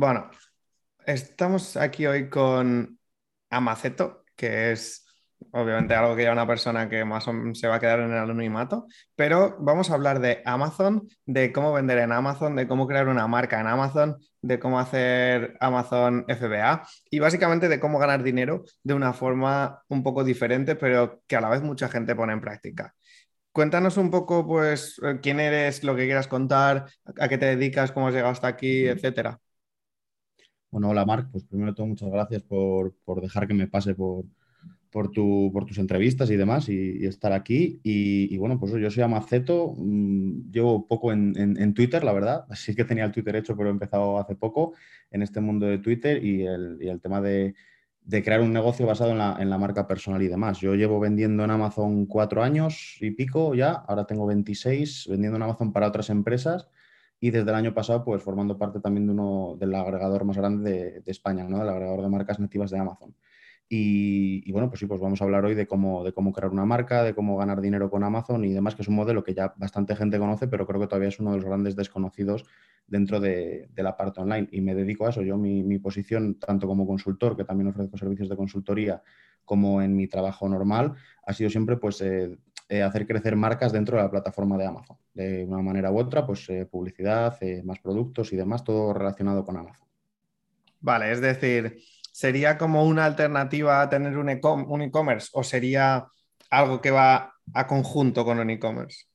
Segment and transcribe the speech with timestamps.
[0.00, 0.30] Bueno,
[1.06, 3.00] estamos aquí hoy con
[3.50, 5.04] Amaceto, que es
[5.50, 8.12] obviamente algo que ya una persona que más o menos se va a quedar en
[8.12, 8.86] el anonimato,
[9.16, 13.26] pero vamos a hablar de Amazon, de cómo vender en Amazon, de cómo crear una
[13.26, 18.94] marca en Amazon, de cómo hacer Amazon FBA y básicamente de cómo ganar dinero de
[18.94, 22.94] una forma un poco diferente, pero que a la vez mucha gente pone en práctica.
[23.50, 26.86] Cuéntanos un poco, pues, eh, quién eres, lo que quieras contar,
[27.18, 29.40] a qué te dedicas, cómo has llegado hasta aquí, etcétera.
[30.70, 34.26] Bueno, hola Marc, pues primero todo muchas gracias por, por dejar que me pase por,
[34.90, 37.80] por, tu, por tus entrevistas y demás y, estar aquí.
[37.82, 42.44] Y, bueno, pues yo soy Amaceto, mm, llevo poco en, en, Twitter, la verdad.
[42.54, 44.74] Sí que tenía el Twitter hecho, pero he empezado hace poco
[45.10, 47.54] en este mundo de Twitter y el, y el tema de,
[48.02, 50.60] de, crear un negocio basado en la, en la, marca personal y demás.
[50.60, 55.42] Yo llevo vendiendo en Amazon cuatro años y pico ya, ahora tengo 26 vendiendo en
[55.44, 56.68] Amazon para otras empresas.
[57.20, 61.00] Y desde el año pasado, pues formando parte también de uno del agregador más grande
[61.04, 61.58] de, España, ¿no?
[61.58, 63.14] del agregador de marcas nativas de Amazon.
[63.70, 66.64] Y, bueno, pues sí, pues vamos a hablar hoy de cómo, de cómo crear una
[66.64, 69.52] marca, de cómo ganar dinero con Amazon y demás, que es un modelo que ya
[69.58, 72.46] bastante gente conoce, pero creo que todavía es uno de los grandes desconocidos
[72.86, 74.48] dentro de, la parte online.
[74.52, 75.20] Y me dedico a eso.
[75.20, 79.02] Yo, mi, posición, tanto como consultor, que también ofrezco servicios de consultoría,
[79.44, 80.94] como en mi trabajo normal,
[81.26, 82.38] ha sido siempre pues eh,
[82.68, 84.96] eh, hacer crecer marcas dentro de la plataforma de Amazon.
[85.14, 89.56] De una manera u otra, pues eh, publicidad, más productos y demás, todo relacionado con
[89.56, 89.88] Amazon.
[90.80, 91.78] Vale, es decir,
[92.12, 96.06] ¿sería como una alternativa a tener un e-commerce o sería
[96.50, 99.06] algo que va a conjunto con un e-commerce?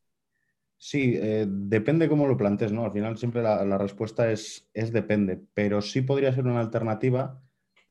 [0.77, 2.83] Sí, eh, depende cómo lo plantees, ¿no?
[2.83, 7.41] Al final siempre la, respuesta es, es, depende, pero sí podría ser una alternativa.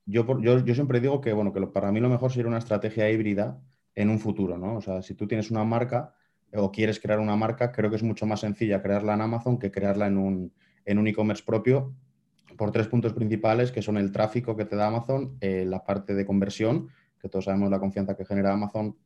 [0.04, 3.08] Yo, yo, yo, siempre digo que, bueno, que para mí lo mejor sería una estrategia
[3.10, 3.58] híbrida
[3.94, 4.76] en un futuro, ¿no?
[4.76, 6.14] O sea, si tú tienes una marca
[6.54, 9.70] o quieres crear una marca, creo que es mucho más sencilla crearla en Amazon que
[9.70, 10.52] crearla en un
[10.84, 11.94] en un e-commerce propio
[12.56, 16.14] por tres puntos principales, que son el tráfico que te da Amazon, eh, la parte
[16.14, 16.88] de conversión,
[17.18, 18.96] que todos sabemos la confianza que genera Amazon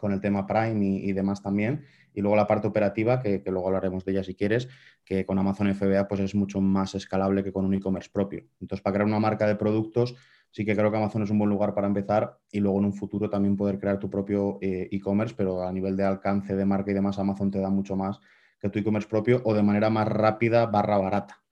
[0.00, 1.84] con el tema Prime y, demás también,
[2.14, 4.68] y luego la parte operativa, que, luego hablaremos de ella si quieres,
[5.04, 8.44] que con Amazon FBA pues es mucho más escalable que con un e-commerce propio.
[8.60, 10.14] Entonces, para crear una marca de productos,
[10.50, 12.94] sí que creo que Amazon es un buen lugar para empezar y luego en un
[12.94, 16.90] futuro también poder crear tu propio eh, e-commerce, pero a nivel de alcance de marca
[16.90, 18.20] y demás, Amazon te da mucho más
[18.60, 21.42] que tu e-commerce propio o de manera más rápida barra barata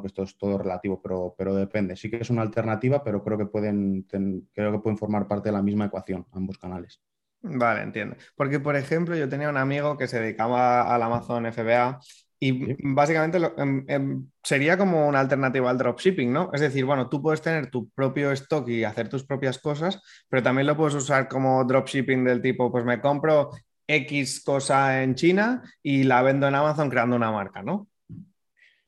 [0.00, 1.96] que esto es todo relativo, pero, pero depende.
[1.96, 5.52] Sí que es una alternativa, pero creo que, pueden, creo que pueden formar parte de
[5.52, 7.00] la misma ecuación, ambos canales.
[7.42, 8.16] Vale, entiendo.
[8.36, 12.00] Porque, por ejemplo, yo tenía un amigo que se dedicaba al Amazon FBA
[12.44, 16.50] y básicamente em, em, sería como una alternativa al dropshipping, ¿no?
[16.52, 20.42] Es decir, bueno, tú puedes tener tu propio stock y hacer tus propias cosas, pero
[20.42, 23.52] también lo puedes usar como dropshipping del tipo, pues me compro
[23.86, 27.86] X cosa en China y la vendo en Amazon creando una marca, ¿no?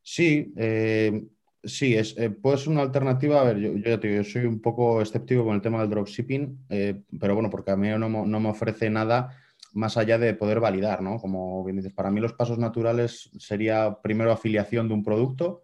[0.02, 1.22] Sí, eh,
[1.62, 3.40] sí, es, eh, puede ser una alternativa.
[3.40, 5.90] A ver, yo, ya te digo, yo soy un poco escéptico con el tema del
[5.90, 9.30] dropshipping, eh, pero bueno, porque a mí no, me ofrece nada
[9.74, 11.18] más allá de poder validar, ¿no?
[11.18, 15.62] Como bien dices, para mí los pasos naturales sería primero afiliación de un producto,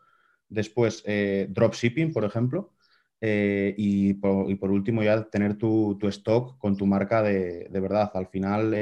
[0.49, 1.05] después
[1.49, 2.75] dropshipping, por ejemplo,
[3.21, 8.11] y por, último ya tener tu, stock con tu marca de, verdad.
[8.15, 8.75] Al final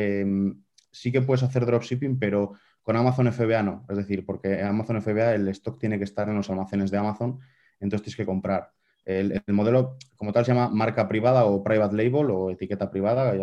[0.91, 5.35] sí que puedes hacer dropshipping, pero con Amazon FBA no, es decir, porque Amazon FBA
[5.35, 7.39] el stock tiene que estar en los almacenes de Amazon,
[7.81, 8.73] entonces tienes que comprar.
[9.05, 13.35] El, modelo como tal se llama marca privada o private label o etiqueta privada,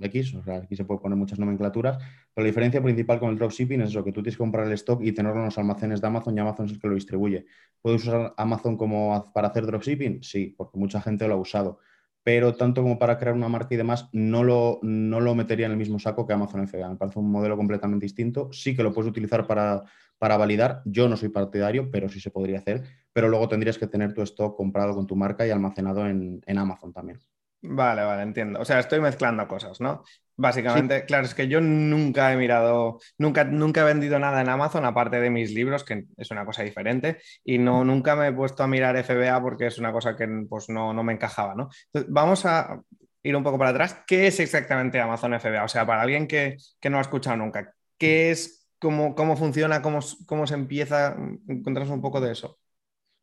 [0.00, 1.98] X, o sea, aquí se puede poner muchas nomenclaturas,
[2.34, 4.72] pero la diferencia principal con el dropshipping es eso, que tú tienes que comprar el
[4.72, 7.46] stock y tenerlo en los almacenes de Amazon y Amazon es el que lo distribuye.
[7.80, 10.22] ¿Puedes usar Amazon como para hacer dropshipping?
[10.22, 11.78] Sí, porque mucha gente lo ha usado
[12.24, 15.72] pero tanto como para crear una marca y demás, no lo, no lo metería en
[15.72, 16.88] el mismo saco que Amazon FBA.
[16.88, 18.48] Me parece un modelo completamente distinto.
[18.50, 19.84] Sí que lo puedes utilizar para,
[20.18, 20.80] para validar.
[20.86, 22.82] Yo no soy partidario, pero sí se podría hacer.
[23.12, 26.58] Pero luego tendrías que tener tu stock comprado con tu marca y almacenado en, en
[26.58, 27.20] Amazon también.
[27.66, 28.60] Vale, vale, entiendo.
[28.60, 30.04] O sea, estoy mezclando cosas, ¿no?
[30.36, 34.84] Básicamente, claro, es que yo nunca he mirado, nunca, nunca he vendido nada en Amazon,
[34.84, 38.62] aparte de mis libros, que es una cosa diferente, y no, nunca me he puesto
[38.62, 41.70] a mirar FBA porque es una cosa que pues, no, no me encajaba, ¿no?
[42.08, 42.80] vamos a
[43.22, 44.02] ir un poco para atrás.
[44.06, 45.64] ¿Qué es exactamente Amazon FBA?
[45.64, 49.80] O sea, para alguien que, que no ha escuchado nunca, ¿qué es, cómo, cómo funciona,
[49.80, 51.16] cómo, cómo se empieza?
[51.48, 52.58] Encontramos un poco de eso.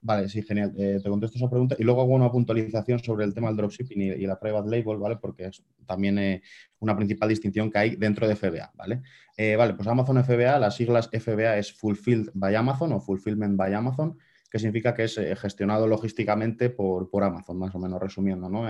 [0.03, 0.74] Vale, sí, genial.
[0.77, 4.01] Eh, te contesto esa pregunta y luego hago una puntualización sobre el tema del dropshipping
[4.01, 5.18] y, la private label, ¿vale?
[5.18, 6.42] Porque es también eh,
[6.80, 9.03] una principal distinción que hay dentro de FBA, ¿vale?
[9.38, 13.75] Eh, vale, pues Amazon FBA, las siglas FBA es Fulfilled by Amazon o Fulfillment by
[13.75, 14.18] Amazon,
[14.50, 18.68] que significa que es gestionado logísticamente por, por, Amazon, más o menos resumiendo, ¿no?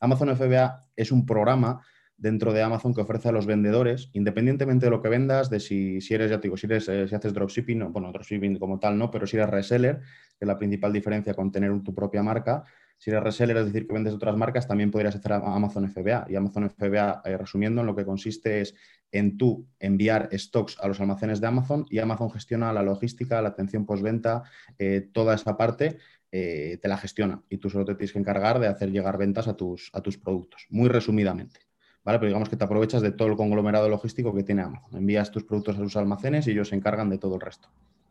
[0.00, 1.80] Amazon FBA es un programa
[2.22, 6.00] dentro de Amazon que ofrece a los vendedores, independientemente de lo que vendas, de si,
[6.00, 8.96] si eres, ya te digo, si, eres, eh, si haces dropshipping, bueno, dropshipping como tal
[8.96, 9.98] no, pero si eres reseller,
[10.38, 12.62] que es la principal diferencia con tener tu propia marca,
[12.96, 16.26] si eres reseller, es decir, que vendes otras marcas, también podrías hacer Amazon FBA.
[16.28, 18.76] Y Amazon FBA, eh, resumiendo, en lo que consiste es
[19.10, 23.48] en tú enviar stocks a los almacenes de Amazon y Amazon gestiona la logística, la
[23.48, 24.44] atención postventa,
[24.78, 25.98] eh, toda esa parte
[26.30, 29.54] te la gestiona y tú solo te tienes que encargar de hacer llegar ventas a
[29.54, 31.71] tus, a tus productos, muy resumidamente.
[32.04, 32.18] ¿Vale?
[32.18, 34.96] Pero digamos que te aprovechas de todo el conglomerado logístico que tiene Amazon.
[34.96, 37.68] Envías tus productos a sus almacenes y ellos se encargan de todo el resto.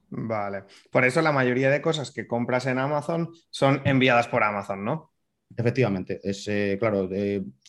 [0.09, 0.65] Vale.
[0.89, 5.11] Por eso la mayoría de cosas que compras en Amazon son enviadas por Amazon, ¿no?
[5.55, 7.09] Efectivamente, es eh, claro,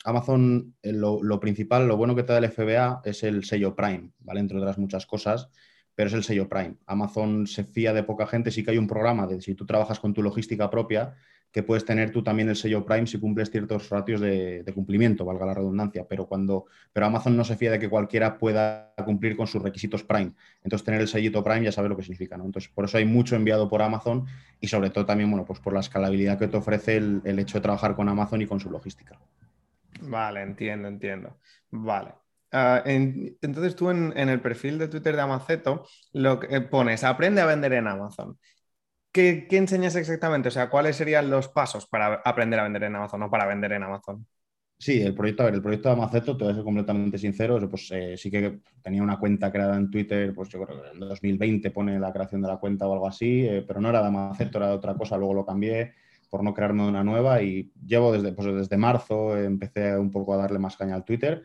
[0.05, 3.75] Amazon eh, lo, lo, principal, lo bueno que te da el FBA es el sello
[3.75, 4.41] Prime, ¿vale?
[4.41, 5.49] Entre otras muchas cosas,
[5.95, 6.77] pero es el sello Prime.
[6.87, 9.99] Amazon se fía de poca gente, sí que hay un programa de si tú trabajas
[9.99, 11.15] con tu logística propia,
[11.53, 15.45] que puedes tener tú también el sello Prime si cumples ciertos ratios de, cumplimiento, valga
[15.45, 19.47] la redundancia, pero cuando pero Amazon no se fía de que cualquiera pueda cumplir con
[19.47, 20.33] sus requisitos Prime.
[20.65, 22.47] Entonces tener el sellito Prime ya sabes lo que significa, ¿no?
[22.47, 24.25] Entonces por eso hay mucho enviado por Amazon
[24.61, 27.63] y sobre todo también, bueno, pues por la escalabilidad que te ofrece el, hecho de
[27.63, 29.19] trabajar con Amazon y con su logística.
[30.01, 31.37] Vale, entiendo, entiendo.
[31.71, 32.15] Vale.
[32.51, 37.47] Ah, entonces tú en, el perfil de Twitter de Amaceto lo que pones aprende a
[37.47, 38.39] vender en Amazon.
[39.13, 40.49] ¿Qué, enseñas exactamente?
[40.49, 43.73] O sea, ¿cuáles serían los pasos para aprender a vender en Amazon o para vender
[43.73, 44.27] en Amazon?
[44.79, 47.61] Sí, el proyecto, a ver, el proyecto de Amaceto, te voy a ser completamente sincero,
[47.69, 50.99] pues eh, sí que tenía una cuenta creada en Twitter, pues yo creo que en
[50.99, 54.09] 2020 pone la creación de la cuenta o algo así, eh, pero no era de
[54.09, 55.93] Amaceto, era de otra cosa, luego lo cambié
[56.31, 60.39] por no crearme una nueva y llevo desde, pues desde marzo, empecé un poco a
[60.39, 61.45] darle más caña al Twitter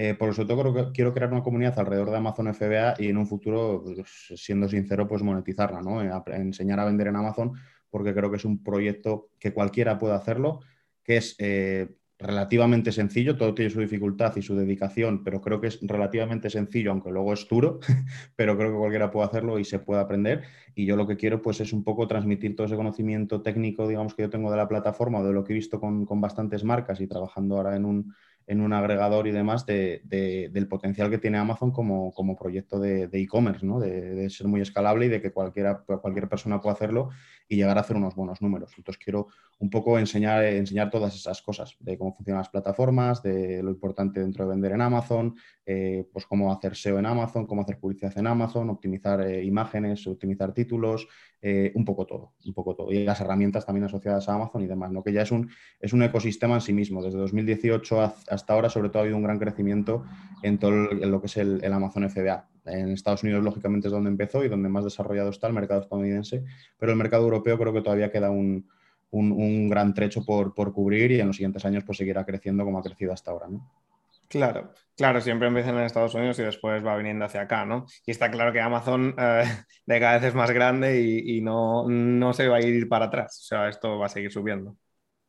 [0.00, 3.16] eh, por eso creo que quiero crear una comunidad alrededor de Amazon FBA y en
[3.16, 6.00] un futuro, pues, siendo sincero, pues monetizarla, ¿no?
[6.00, 7.54] Eh, enseñar a vender en Amazon,
[7.90, 10.60] porque creo que es un proyecto que cualquiera puede hacerlo,
[11.02, 15.66] que es eh, relativamente sencillo, todo tiene su dificultad y su dedicación, pero creo que
[15.66, 17.80] es relativamente sencillo, aunque luego es duro,
[18.36, 20.44] pero creo que cualquiera puede hacerlo y se puede aprender.
[20.76, 24.14] Y yo lo que quiero pues es un poco transmitir todo ese conocimiento técnico, digamos,
[24.14, 26.62] que yo tengo de la plataforma o de lo que he visto con, con bastantes
[26.62, 28.14] marcas y trabajando ahora en un,
[28.48, 33.78] en un agregador y demás del potencial que tiene Amazon como, proyecto de e-commerce, ¿no?
[33.78, 37.10] de, ser muy escalable y de que cualquiera, cualquier persona pueda hacerlo
[37.46, 38.72] y llegar a hacer unos buenos números.
[38.76, 39.28] Entonces quiero
[39.58, 44.20] un poco enseñar, enseñar todas esas cosas, de cómo funcionan las plataformas, de lo importante
[44.20, 45.34] dentro de vender en Amazon,
[45.66, 50.06] eh, pues cómo hacer SEO en Amazon, cómo hacer publicidad en Amazon, optimizar eh, imágenes,
[50.06, 51.08] optimizar títulos,
[51.40, 52.92] eh, un poco todo, un poco todo.
[52.92, 55.02] Y las herramientas también asociadas a Amazon y demás, ¿no?
[55.02, 57.02] que ya es un, es un ecosistema en sí mismo.
[57.02, 60.04] Desde 2018 hasta ahora, sobre todo, ha habido un gran crecimiento
[60.42, 62.48] en todo lo que es el, Amazon FBA.
[62.66, 66.44] En Estados Unidos, lógicamente, es donde empezó y donde más desarrollado está el mercado estadounidense,
[66.78, 68.66] pero el mercado europeo creo que todavía queda un,
[69.68, 72.82] gran trecho por, por, cubrir y en los siguientes años pues seguirá creciendo como ha
[72.82, 73.48] crecido hasta ahora.
[73.48, 73.70] ¿no?
[74.28, 77.86] Claro, claro, siempre empiezan en Estados Unidos y después va viniendo hacia acá, ¿no?
[78.04, 79.44] Y está claro que Amazon eh,
[79.86, 83.40] de cada vez es más grande y, no, no, se va a ir para atrás,
[83.40, 84.76] o sea, esto va a seguir subiendo.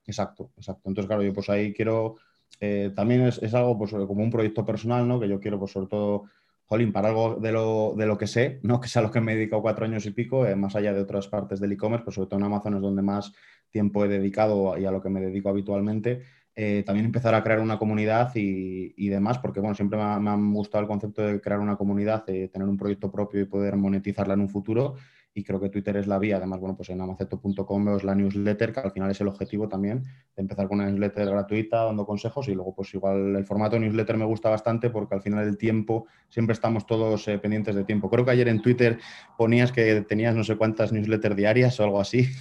[0.05, 0.89] Exacto, exacto.
[0.89, 2.17] Entonces, claro, yo pues ahí quiero,
[2.59, 5.19] eh, también es, algo pues como un proyecto personal, ¿no?
[5.19, 6.25] Que yo quiero pues sobre todo,
[6.65, 8.79] jolín, para algo de lo, de lo que sé, ¿no?
[8.81, 10.93] Que es a lo que me he dedicado cuatro años y pico, eh, más allá
[10.93, 13.31] de otras partes del e-commerce, pues sobre todo en Amazon es donde más
[13.69, 16.23] tiempo he dedicado y a lo que me dedico habitualmente
[16.61, 20.81] eh, también empezar a crear una comunidad y, demás, porque bueno, siempre me ha, gustado
[20.81, 24.49] el concepto de crear una comunidad, tener un proyecto propio y poder monetizarla en un
[24.49, 24.95] futuro.
[25.33, 26.37] Y creo que Twitter es la vía.
[26.37, 30.03] Además, bueno, pues en amaceto.com es la newsletter, que al final es el objetivo también,
[30.03, 34.17] de empezar con una newsletter gratuita, dando consejos y luego pues igual el formato newsletter
[34.17, 38.09] me gusta bastante porque al final el tiempo, siempre estamos todos eh, pendientes de tiempo.
[38.09, 38.99] Creo que ayer en Twitter
[39.37, 42.27] ponías que tenías no sé cuántas newsletters diarias o algo así.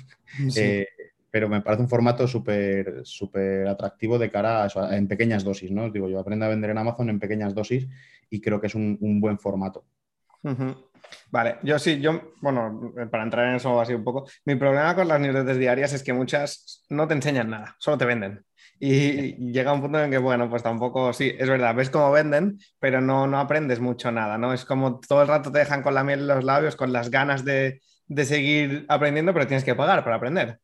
[0.50, 0.60] Sí.
[0.60, 0.86] Eh,
[1.30, 5.90] pero me parece un formato súper súper atractivo de cara a en pequeñas dosis, ¿no?
[5.90, 7.86] Digo, yo aprendo a vender en Amazon en pequeñas dosis
[8.30, 9.84] y creo que es un, buen formato.
[11.30, 15.08] Vale, yo sí, yo, bueno, para entrar en eso así un poco, mi problema con
[15.08, 18.44] las newsletters diarias es que muchas no te enseñan nada, solo te venden.
[18.80, 22.58] Y llega un punto en que, bueno, pues tampoco, sí, es verdad, ves cómo venden,
[22.78, 24.52] pero no, no aprendes mucho nada, ¿no?
[24.52, 27.10] Es como todo el rato te dejan con la miel en los labios, con las
[27.10, 30.60] ganas de, de seguir aprendiendo, pero tienes que pagar para aprender.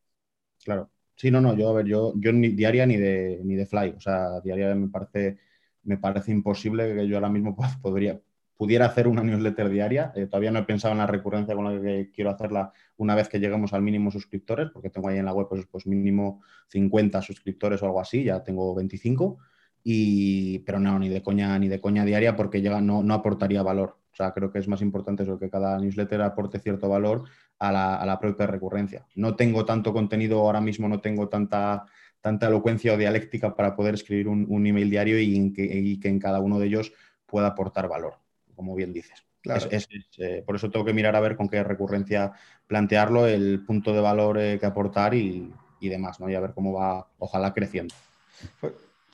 [0.63, 0.91] Claro.
[1.15, 3.91] Sí, no, no, yo, a ver, yo, yo ni diaria ni de, ni de fly,
[3.97, 5.37] o sea, diaria me parece,
[5.83, 8.19] me parece imposible que yo ahora mismo podría,
[8.57, 10.11] pudiera hacer una newsletter diaria.
[10.15, 13.29] Eh, todavía no he pensado en la recurrencia con la que quiero hacerla una vez
[13.29, 17.21] que lleguemos al mínimo suscriptores, porque tengo ahí en la web pues, pues mínimo 50
[17.21, 19.37] suscriptores o algo así, ya tengo 25.
[19.87, 23.99] Y, pero no, ni de coña, ni de coña diaria porque llega, no, aportaría valor.
[24.11, 27.25] O sea, creo que es más importante eso, que cada newsletter aporte cierto valor
[27.59, 29.05] a la, propia recurrencia.
[29.13, 31.85] No tengo tanto contenido ahora mismo, no tengo tanta,
[32.19, 36.57] tanta elocuencia o dialéctica para poder escribir un, email diario y, que, en cada uno
[36.57, 36.91] de ellos
[37.27, 38.15] pueda aportar valor,
[38.55, 39.23] como bien dices.
[40.17, 42.33] Eh, por eso tengo que mirar a ver con qué recurrencia
[42.67, 46.27] plantearlo, el punto de valor eh, que aportar y, demás, ¿no?
[46.27, 47.93] Y a ver cómo va, ojalá creciendo.
[48.59, 48.73] Pues,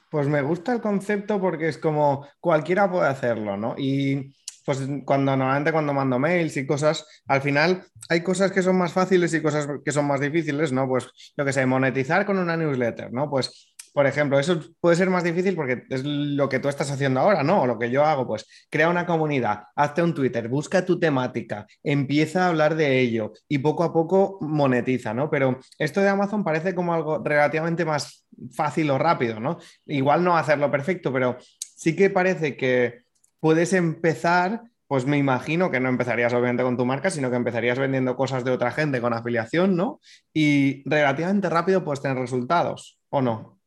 [0.10, 3.76] pues, me gusta el concepto porque es como cualquiera puede hacerlo, ¿no?
[3.78, 4.34] Y
[4.66, 8.94] pues cuando normalmente cuando mando mails y cosas, al final hay cosas que son más
[8.94, 10.88] fáciles y cosas que son más difíciles, ¿no?
[10.88, 13.30] Pues lo que sé, monetizar con una newsletter, ¿no?
[13.30, 17.20] Pues por ejemplo, eso puede ser más difícil porque es lo que tú estás haciendo
[17.20, 17.64] ahora, ¿no?
[17.64, 21.68] O lo que yo hago, pues crea una comunidad, hazte un Twitter, busca tu temática,
[21.84, 25.30] empieza a hablar de ello y poco a poco monetiza, ¿no?
[25.30, 29.58] Pero esto de Amazon parece como algo relativamente más fácil o rápido, ¿no?
[29.86, 33.02] Igual no hacerlo perfecto, pero sí que parece que
[33.40, 37.80] puedes empezar pues me imagino que no empezarías obviamente con tu marca, sino que empezarías
[37.80, 40.02] vendiendo cosas de otra gente con afiliación, ¿no?
[40.34, 43.61] Y relativamente rápido puedes tener resultados, ¿o no?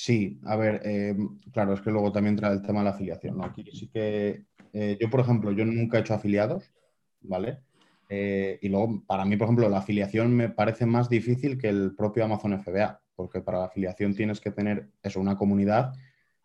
[0.00, 1.16] Sí, a ver, eh,
[1.52, 3.44] claro, es que luego también entra el tema de la afiliación, ¿no?
[3.44, 6.72] Aquí sí que eh, yo, por ejemplo, yo nunca he hecho afiliados,
[7.20, 7.58] ¿vale?
[8.08, 11.96] Eh, y luego, para mí, por ejemplo, la afiliación me parece más difícil que el
[11.96, 15.92] propio Amazon FBA, porque para la afiliación tienes que tener eso, una comunidad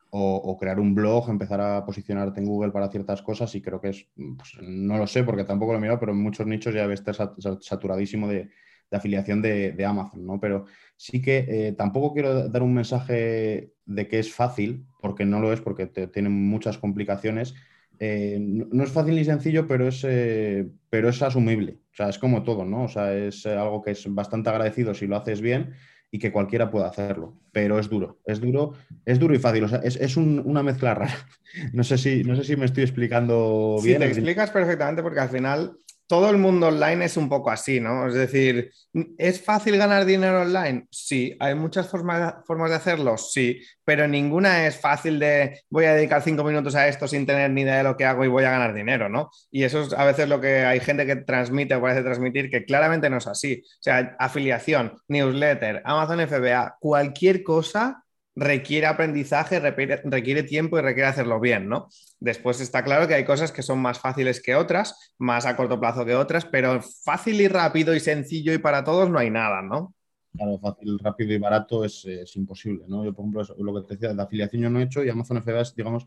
[0.09, 3.89] o, crear un blog, empezar a posicionarte en Google para ciertas cosas y creo que
[3.89, 6.81] es, pues, no lo sé porque tampoco lo he mirado, pero en muchos nichos ya
[6.81, 7.15] debe estar
[7.61, 8.49] saturadísimo de,
[8.93, 10.39] de afiliación de, Amazon, ¿no?
[10.39, 15.39] Pero sí que eh, tampoco quiero dar un mensaje de que es fácil, porque no
[15.39, 17.55] lo es, porque tiene muchas complicaciones.
[17.97, 21.79] Eh, no, es fácil ni sencillo, pero es, eh, pero es asumible.
[21.91, 22.83] O sea, es como todo, ¿no?
[22.83, 25.73] O sea, es algo que es bastante agradecido si lo haces bien
[26.11, 28.73] y que cualquiera pueda hacerlo, pero es duro, es duro,
[29.03, 31.15] es duro y fácil, o sea, es, una mezcla rara.
[31.71, 34.01] No sé, si, no sé si me estoy explicando bien.
[34.01, 35.77] Sí, te explicas perfectamente porque al final
[36.13, 38.07] todo el mundo online es un poco así, ¿no?
[38.07, 38.71] Es decir,
[39.17, 40.85] ¿es fácil ganar dinero online?
[40.91, 41.35] Sí.
[41.39, 43.17] ¿Hay muchas formas, de hacerlo?
[43.17, 43.59] Sí.
[43.83, 47.61] Pero ninguna es fácil de voy a dedicar cinco minutos a esto sin tener ni
[47.61, 49.31] idea de lo que hago y voy a ganar dinero, ¿no?
[49.49, 52.63] Y eso es a veces lo que hay gente que transmite o parece transmitir que
[52.63, 53.63] claramente no es así.
[53.65, 58.02] O sea, afiliación, newsletter, Amazon FBA, cualquier cosa
[58.35, 61.87] requiere aprendizaje, requiere, tiempo y requiere hacerlo bien, ¿no?
[62.19, 65.79] Después está claro que hay cosas que son más fáciles que otras, más a corto
[65.79, 69.61] plazo que otras, pero fácil y rápido y sencillo y para todos no hay nada,
[69.61, 69.93] ¿no?
[70.35, 73.05] Claro, fácil, rápido y barato es, imposible, ¿no?
[73.05, 75.43] Yo, por ejemplo, lo que te decía, de afiliación yo no he hecho y Amazon
[75.43, 76.05] FBA es, digamos,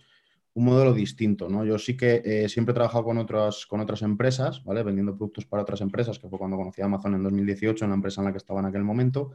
[0.55, 1.65] un modelo distinto, ¿no?
[1.65, 4.83] Yo sí que eh, siempre he trabajado con otras, con otras empresas, ¿vale?
[4.83, 7.95] Vendiendo productos para otras empresas, que fue cuando conocí a Amazon en 2018, en la
[7.95, 9.33] empresa en la que estaba en aquel momento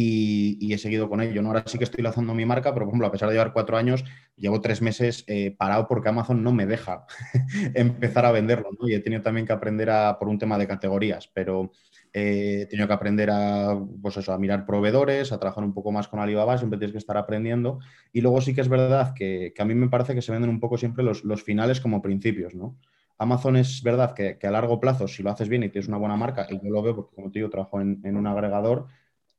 [0.00, 1.42] y, he seguido con ello.
[1.42, 1.48] ¿no?
[1.48, 3.76] Ahora sí que estoy lanzando mi marca, pero por ejemplo, a pesar de llevar cuatro
[3.76, 4.04] años,
[4.36, 7.06] llevo tres meses eh, parado porque Amazon no me deja
[7.74, 8.70] empezar a venderlo.
[8.78, 8.88] ¿no?
[8.88, 11.72] Y he tenido también que aprender a, por un tema de categorías, pero
[12.12, 15.90] eh, he tenido que aprender a, pues eso, a mirar proveedores, a trabajar un poco
[15.90, 17.80] más con Alibaba, siempre tienes que estar aprendiendo.
[18.12, 20.60] Y luego sí que es verdad que, a mí me parece que se venden un
[20.60, 22.78] poco siempre los, finales como principios, ¿no?
[23.20, 26.16] Amazon es verdad que, a largo plazo, si lo haces bien y tienes una buena
[26.16, 28.86] marca, y yo lo veo porque como te digo, trabajo en, en un agregador,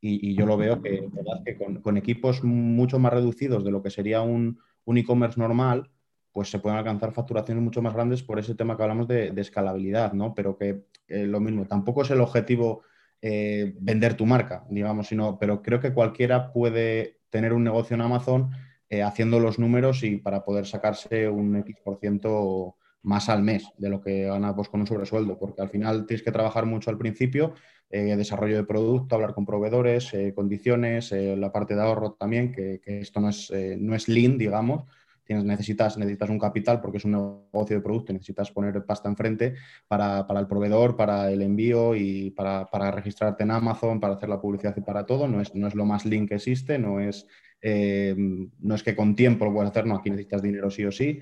[0.02, 1.10] y, yo lo veo que,
[1.46, 5.92] que con, equipos mucho más reducidos de lo que sería un, e-commerce normal,
[6.32, 10.14] pues se pueden alcanzar facturaciones mucho más grandes por ese tema que hablamos de, escalabilidad,
[10.14, 10.34] ¿no?
[10.34, 12.84] Pero que eh, lo mismo, tampoco es el objetivo
[13.22, 18.02] eh, vender tu marca, digamos, sino, pero creo que cualquiera puede tener un negocio en
[18.02, 18.52] Amazon
[18.90, 24.02] eh, haciendo los números y para poder sacarse un X% más al mes de lo
[24.02, 27.54] que ganas pues, con un sobresueldo, porque al final tienes que trabajar mucho al principio,
[27.92, 32.52] eh, desarrollo de producto, hablar con proveedores, eh, condiciones, eh, la parte de ahorro también,
[32.52, 34.84] que, esto no es, no es lean, digamos.
[35.24, 39.56] Tienes, necesitas, necesitas un capital porque es un negocio de producto, necesitas poner pasta enfrente
[39.88, 44.30] para, para el proveedor, para el envío y para, para, registrarte en Amazon, para hacer
[44.30, 45.28] la publicidad y para todo.
[45.28, 47.28] No es, no es lo más lean que existe, no es,
[47.62, 51.20] no es que con tiempo lo puedes hacer, no, aquí necesitas dinero sí o sí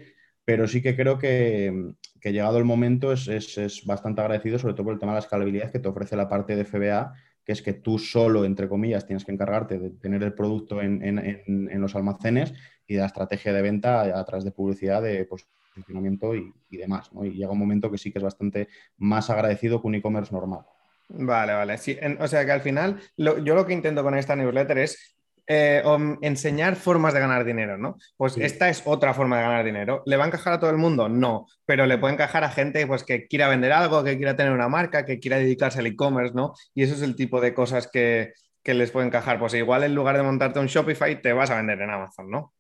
[0.48, 1.92] pero sí que creo que,
[2.24, 5.80] llegado el momento es, bastante agradecido, sobre todo por el tema de la escalabilidad que
[5.80, 7.14] te ofrece la parte de FBA,
[7.44, 11.82] que es que tú solo, entre comillas, tienes que encargarte de tener el producto en,
[11.82, 12.54] los almacenes
[12.88, 17.12] y de la estrategia de venta a, través de publicidad, de posicionamiento y, demás.
[17.24, 20.62] Y llega un momento que sí que es bastante más agradecido que un e-commerce normal.
[21.10, 21.78] Vale, vale.
[21.78, 25.17] Sí, o sea que al final yo lo que intento con esta newsletter es
[25.48, 25.82] eh,
[26.22, 27.98] enseñar formas de ganar dinero, ¿no?
[28.18, 30.04] Pues esta es otra forma de ganar dinero.
[30.06, 31.08] ¿Le va a encajar a todo el mundo?
[31.08, 34.52] No, pero le puede encajar a gente pues, que quiera vender algo, que quiera tener
[34.52, 36.54] una marca, que quiera dedicarse al e-commerce, ¿no?
[36.76, 38.34] Y eso es el tipo de cosas que,
[38.66, 39.40] les puede encajar.
[39.40, 42.54] Pues igual en lugar de montarte un Shopify, te vas a vender en Amazon, ¿no?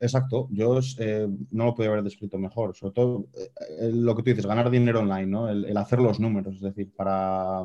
[0.00, 2.74] Exacto, yo eh, no lo podía haber descrito mejor.
[2.74, 5.48] Sobre todo eh, lo que tú dices, ganar dinero online, ¿no?
[5.48, 7.64] El, el, hacer los números, es decir, para,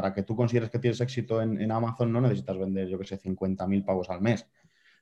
[0.00, 3.20] para que tú consideres que tienes éxito en, Amazon no necesitas vender, yo que sé,
[3.20, 4.46] 50.000 pavos al mes,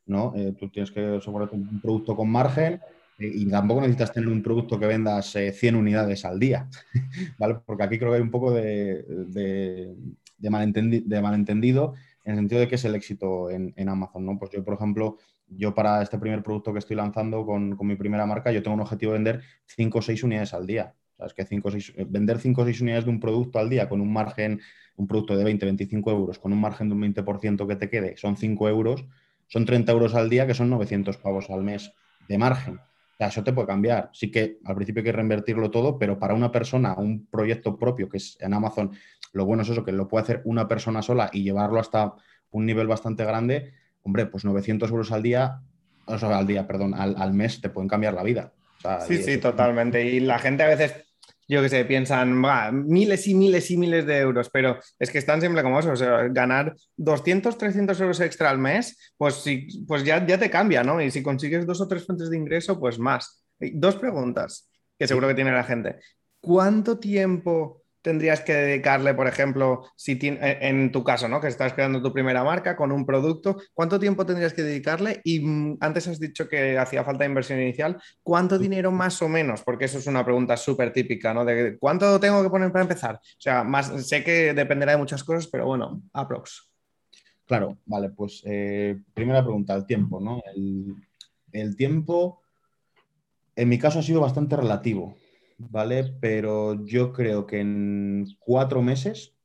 [0.06, 0.32] ¿no?
[0.34, 2.80] Eh, tú tienes que asegurarte un producto con margen
[3.18, 6.70] eh, y tampoco necesitas tener un producto que vendas 100 unidades al día,
[7.38, 7.56] ¿vale?
[7.66, 9.04] Porque aquí creo que hay un poco de,
[10.38, 11.92] de, malentendido
[12.24, 14.38] en el sentido de que es el éxito en, en, Amazon, ¿no?
[14.38, 17.96] Pues yo, por ejemplo, yo para este primer producto que estoy lanzando con, con mi
[17.96, 20.94] primera marca, yo tengo un objetivo de vender 5 o 6 unidades al día.
[21.18, 23.88] O que cinco, seis, eh, vender 5 o 6 unidades de un producto al día
[23.88, 24.60] con un margen,
[24.96, 28.16] un producto de 20, 25 euros, con un margen de un 20% que te quede,
[28.16, 29.04] son 5 euros,
[29.48, 31.92] son 30 euros al día, que son 900 pavos al mes
[32.28, 32.76] de margen.
[32.76, 34.10] O sea, eso te puede cambiar.
[34.12, 38.08] Sí que al principio hay que reinvertirlo todo, pero para una persona, un proyecto propio,
[38.08, 38.92] que es en Amazon,
[39.32, 42.14] lo bueno es eso, que lo puede hacer una persona sola y llevarlo hasta
[42.50, 43.72] un nivel bastante grande,
[44.02, 45.60] hombre, pues 900 euros al día,
[46.06, 48.52] o sea, al día, perdón, al, mes te pueden cambiar la vida.
[49.06, 50.04] sí, sí, totalmente.
[50.04, 51.05] Y la gente a veces
[51.48, 52.42] yo que sé, piensan
[52.86, 55.96] miles y miles y miles de euros, pero es que están siempre como eso, o
[55.96, 60.82] sea, ganar 200, 300 euros extra al mes, pues, sí, pues ya, ya te cambia,
[60.82, 61.00] ¿no?
[61.00, 63.44] Y si consigues dos o tres fuentes de ingreso, pues más.
[63.58, 65.96] Dos preguntas que seguro que tiene la gente.
[66.40, 71.40] ¿Cuánto tiempo tendrías que dedicarle, por ejemplo, si eh, en tu caso, ¿no?
[71.40, 75.20] Que estás creando tu primera marca con un producto, ¿cuánto tiempo tendrías que dedicarle?
[75.24, 79.62] Y mm, antes has dicho que hacía falta inversión inicial, ¿cuánto dinero más o menos?
[79.64, 81.44] Porque eso es una pregunta súper típica, ¿no?
[81.44, 83.16] De cuánto tengo que poner para empezar.
[83.16, 86.70] O sea, más, sé que dependerá de muchas cosas, pero bueno, aprox.
[87.44, 90.40] Claro, vale, pues eh, primera pregunta, el tiempo, ¿no?
[91.52, 92.40] el tiempo,
[93.56, 95.16] en mi caso, ha sido bastante relativo.
[95.58, 96.04] ¿Vale?
[96.20, 99.36] Pero yo creo que en cuatro meses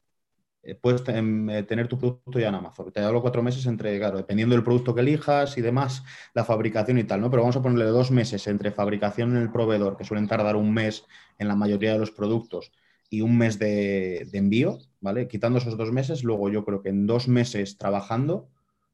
[0.63, 2.91] eh, puedes eh, tener tu producto ya en Amazon.
[2.91, 6.03] Te hablo cuatro meses entre, claro, dependiendo del producto que elijas y demás,
[6.33, 7.29] la fabricación y tal, ¿no?
[7.31, 10.73] Pero vamos a ponerle dos meses entre fabricación en el proveedor, que suelen tardar un
[10.73, 11.05] mes
[11.39, 12.71] en la mayoría de los productos,
[13.09, 15.27] y un mes de, envío, ¿vale?
[15.27, 18.49] Quitando esos dos meses, luego yo creo que en dos meses trabajando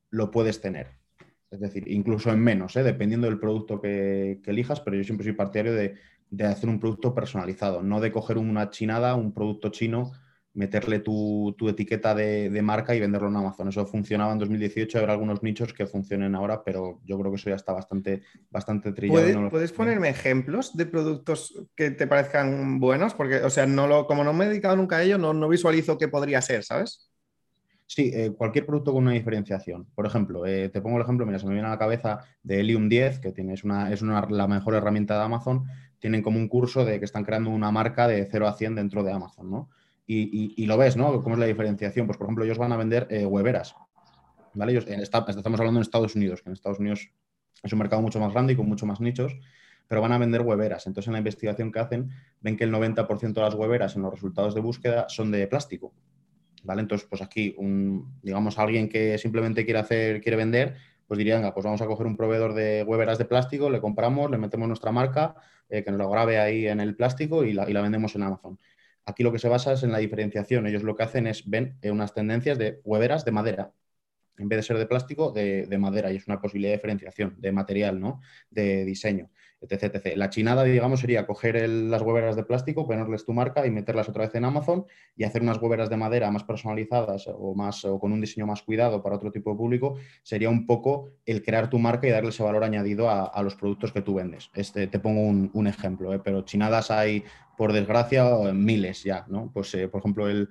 [0.09, 0.88] lo puedes tener.
[1.51, 2.83] Es decir, incluso en menos, ¿eh?
[2.83, 5.95] dependiendo del producto que, que elijas, pero yo siempre soy partidario de
[6.29, 10.12] de hacer un producto personalizado, no de coger una chinada, un producto chino,
[10.57, 13.69] meterle tu, etiqueta de, marca y venderlo en Amazon.
[13.69, 17.51] Eso funcionaba en 2018, habrá algunos nichos que funcionen ahora, pero yo creo que eso
[17.51, 19.51] ya está bastante, bastante trillado.
[19.51, 23.13] ¿Puedes, ponerme ejemplos de productos que te parezcan buenos?
[23.13, 25.47] Porque, o sea, no lo, como no me he dedicado nunca a ello, no, no
[25.47, 27.12] visualizo qué podría ser, ¿sabes?
[27.86, 29.86] Sí, eh, cualquier producto con una diferenciación.
[29.95, 32.60] Por ejemplo, eh, te pongo el ejemplo, mira, se me viene a la cabeza de
[32.60, 35.65] Helium 10, que tiene, una, es una, la mejor herramienta de Amazon,
[35.99, 39.03] tienen como un curso de que están creando una marca de 0 a 100 dentro
[39.03, 39.69] de Amazon, ¿no?
[40.10, 41.21] Y, lo ves, ¿no?
[41.21, 42.07] ¿Cómo es la diferenciación?
[42.07, 43.75] Pues, por ejemplo, ellos van a vender eh, weberas,
[44.53, 44.71] ¿vale?
[44.71, 47.10] Ellos, estamos hablando en Estados Unidos, que en Estados Unidos
[47.62, 49.38] es un mercado mucho más grande y con mucho más nichos,
[49.88, 50.88] pero van a vender weberas.
[50.88, 54.12] Entonces, en la investigación que hacen, ven que el 90% de las weberas en los
[54.12, 55.93] resultados de búsqueda son de plástico,
[56.63, 56.81] ¿vale?
[56.81, 60.75] Entonces, pues aquí, un, digamos, alguien que simplemente quiere hacer, quiere vender,
[61.08, 64.38] pues dirían, pues vamos a coger un proveedor de weberas de plástico, le compramos, le
[64.38, 65.36] metemos nuestra marca,
[65.70, 68.60] eh, que nos lo grabe ahí en el plástico y la, vendemos en Amazon.
[69.06, 70.67] Aquí lo que se basa es en la diferenciación.
[70.67, 73.72] Ellos lo que hacen es ven eh, unas tendencias de weberas de madera.
[74.38, 76.12] En vez de ser de plástico, de, de madera.
[76.12, 78.22] Y es una posibilidad de diferenciación, de material, ¿no?
[78.52, 83.65] De diseño etc, La chinada, digamos, sería coger las hueveras de plástico, ponerles tu marca
[83.65, 87.56] y meterlas otra vez en Amazon y hacer unas hueveras de madera más personalizadas o,
[87.56, 91.10] más, o con un diseño más cuidado para otro tipo de público, sería un poco
[91.26, 94.50] el crear tu marca y darle ese valor añadido a, los productos que tú vendes.
[94.54, 96.20] Este, te pongo un, ejemplo, ¿eh?
[96.24, 97.24] pero chinadas hay
[97.58, 99.50] por desgracia, miles ya, ¿no?
[99.52, 100.48] Pues, eh, por ejemplo, el,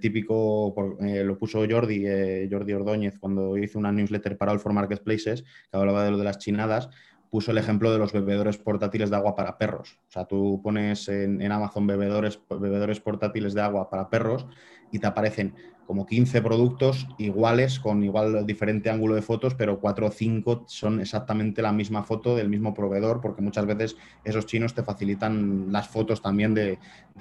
[0.00, 2.04] típico, eh, lo puso Jordi,
[2.50, 6.24] Jordi Ordóñez, cuando hizo una newsletter para All for Marketplaces, que hablaba de lo de
[6.24, 6.88] las chinadas,
[7.36, 9.98] puso el ejemplo de los bebedores portátiles de agua para perros.
[10.08, 14.46] O sea, tú pones en, Amazon bebedores, bebedores portátiles de agua para perros
[14.90, 15.54] y te aparecen
[15.86, 20.98] como 15 productos iguales, con igual diferente ángulo de fotos, pero 4 o 5 son
[20.98, 25.88] exactamente la misma foto del mismo proveedor, porque muchas veces esos chinos te facilitan las
[25.88, 26.78] fotos también de,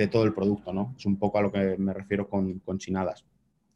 [0.09, 0.95] todo el producto, ¿no?
[0.97, 3.25] Es un poco a lo que me refiero con, chinadas.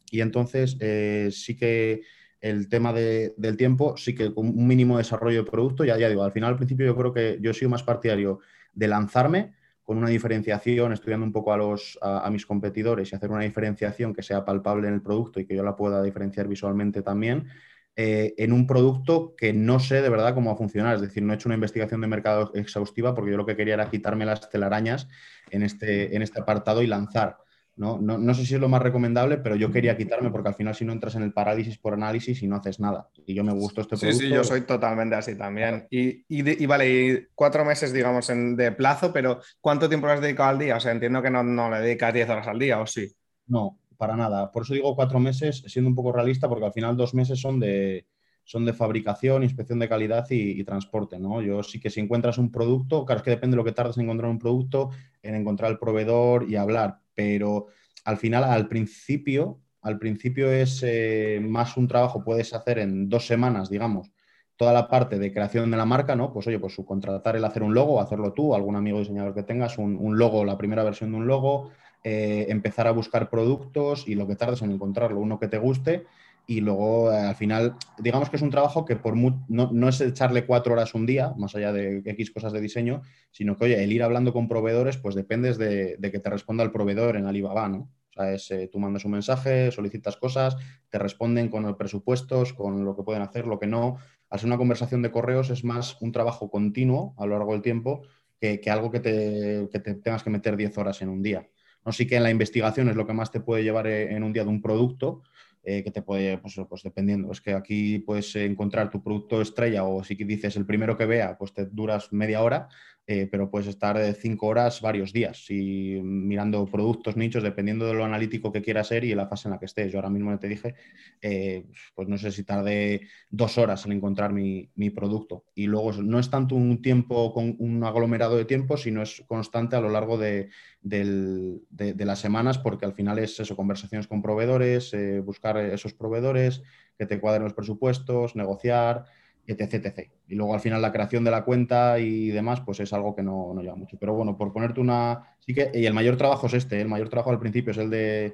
[0.09, 1.99] Y entonces eh, sí que
[2.41, 6.23] el tema del tiempo, sí que con un mínimo desarrollo de producto, ya, ya digo,
[6.23, 8.39] al final, al principio yo creo que yo he sido más partidario
[8.73, 13.31] de lanzarme con una diferenciación, estudiando un poco a, los, a, mis competidores y hacer
[13.31, 17.01] una diferenciación que sea palpable en el producto y que yo la pueda diferenciar visualmente
[17.01, 17.47] también,
[17.95, 20.95] eh, en un producto que no sé de verdad cómo va a funcionar.
[20.95, 23.73] Es decir, no he hecho una investigación de mercado exhaustiva porque yo lo que quería
[23.73, 25.07] era quitarme las telarañas
[25.49, 27.37] en este, en este apartado y lanzar.
[27.75, 27.97] ¿No?
[27.99, 30.83] No, sé si es lo más recomendable, pero yo quería quitarme porque al final si
[30.83, 33.09] no entras en el parálisis por análisis y no haces nada.
[33.25, 34.19] Y yo me gustó este producto.
[34.19, 35.87] Sí, sí, yo soy totalmente así también.
[35.89, 40.21] Y, y, vale, y cuatro meses, digamos, en, de plazo, pero ¿cuánto tiempo le has
[40.21, 40.75] dedicado al día?
[40.75, 43.07] O sea, entiendo que no, no le dedicas 10 horas al día, ¿o sí?
[43.47, 44.51] No, para nada.
[44.51, 47.59] Por eso digo cuatro meses, siendo un poco realista, porque al final dos meses son
[47.59, 48.07] de,
[48.49, 51.19] son de fabricación, inspección de calidad y, transporte.
[51.19, 51.39] ¿no?
[51.39, 53.97] Yo sí que si encuentras un producto, claro, es que depende de lo que tardes
[53.97, 54.89] en encontrar un producto,
[55.21, 57.67] en encontrar el proveedor y hablar, pero
[58.05, 63.27] al final, al principio, al principio es eh, más un trabajo, puedes hacer en dos
[63.27, 64.09] semanas, digamos,
[64.55, 66.31] toda la parte de creación de la marca, ¿no?
[66.31, 69.77] Pues oye, pues subcontratar el hacer un logo, hacerlo tú, algún amigo diseñador que tengas,
[69.77, 71.71] un, logo, la primera versión de un logo,
[72.05, 76.05] eh, empezar a buscar productos y lo que tardes en encontrarlo, uno que te guste
[76.49, 80.45] y luego eh, al final, digamos que es un trabajo que por no, es echarle
[80.45, 83.91] cuatro horas un día, más allá de X cosas de diseño, sino que, oye, el
[83.91, 87.69] ir hablando con proveedores, pues dependes de, de que te responda el proveedor en Alibaba,
[87.69, 87.89] ¿no?
[88.27, 90.57] es, eh, tú mandas un mensaje, solicitas cosas,
[90.89, 93.97] te responden con los presupuestos, con lo que pueden hacer, lo que no.
[94.29, 97.61] Al ser una conversación de correos es más un trabajo continuo a lo largo del
[97.61, 98.01] tiempo
[98.39, 101.47] que, algo que te, tengas que meter 10 horas en un día.
[101.85, 101.91] ¿no?
[101.91, 104.33] Sí que en la investigación es lo que más te puede llevar eh, en un
[104.33, 105.23] día de un producto,
[105.63, 109.83] eh, que te puede, pues, pues, dependiendo, es que aquí puedes encontrar tu producto estrella
[109.83, 112.69] o si dices el primero que vea, pues te duras media hora
[113.11, 118.05] eh, pero puedes estar cinco horas varios días y mirando productos, nichos, dependiendo de lo
[118.05, 119.91] analítico que quieras ser y la fase en la que estés.
[119.91, 120.75] Yo ahora mismo te dije,
[121.19, 125.45] eh, pues no sé si tardé dos horas en encontrar mi, producto.
[125.55, 129.75] Y luego no es tanto un tiempo con un aglomerado de tiempo, sino es constante
[129.75, 130.49] a lo largo de,
[130.83, 136.61] las semanas, porque al final es eso, conversaciones con proveedores, eh, buscar esos proveedores,
[136.95, 139.05] que te cuadren los presupuestos, negociar
[139.51, 143.15] etc, Y luego al final la creación de la cuenta y demás, pues es algo
[143.15, 143.97] que no, no lleva mucho.
[143.99, 145.35] Pero bueno, por ponerte una...
[145.39, 146.81] Sí que, y el mayor trabajo es este, ¿eh?
[146.81, 148.33] el mayor trabajo al principio es el de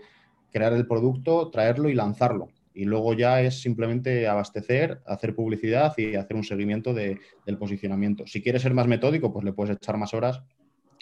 [0.51, 2.49] crear el producto, traerlo y lanzarlo.
[2.73, 7.19] Y luego ya es simplemente abastecer, hacer publicidad y hacer un seguimiento del
[7.58, 8.28] posicionamiento.
[8.28, 10.43] Si quieres ser más metódico, pues le puedes echar más horas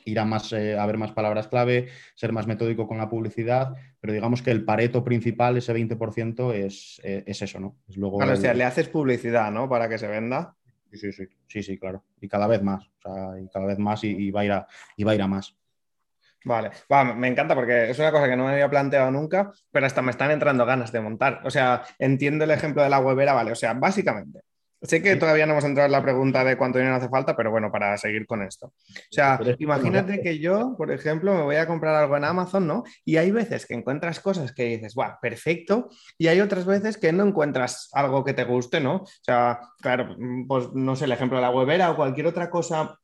[0.06, 3.73] ir a, más, eh, a ver más palabras clave, ser más metódico con la publicidad,
[4.04, 7.78] pero digamos que el pareto principal, ese 20%, es, eh, es eso, ¿no?
[7.88, 9.70] Es luego o sea, le haces publicidad, ¿no?
[9.70, 10.58] Para que se venda.
[10.92, 12.04] Sí, sí, sí, sí, sí claro.
[12.20, 14.68] Y cada vez más, o sea, y cada vez más y, va, a ir a,
[14.98, 15.56] y va a ir a más.
[16.44, 16.72] Vale,
[17.16, 20.12] me encanta porque es una cosa que no me había planteado nunca, pero hasta me
[20.12, 21.39] están entrando ganas de montar.
[21.46, 23.54] O sea, entiendo el ejemplo de la webera, vale.
[23.54, 24.42] O sea, básicamente,
[24.84, 27.50] Sé que todavía no hemos entrado en la pregunta de cuánto dinero hace falta, pero
[27.52, 28.67] bueno, para seguir con esto.
[28.67, 32.84] O sea, imagínate que yo, por ejemplo, me voy a comprar algo en Amazon, ¿no?
[33.06, 35.89] Y hay veces que encuentras cosas que dices, ¡guau, perfecto!
[36.17, 38.96] Y hay otras veces que no encuentras algo que te guste, ¿no?
[38.96, 40.17] O sea, claro,
[40.48, 43.00] pues no sé, el ejemplo de la webera o cualquier otra cosa,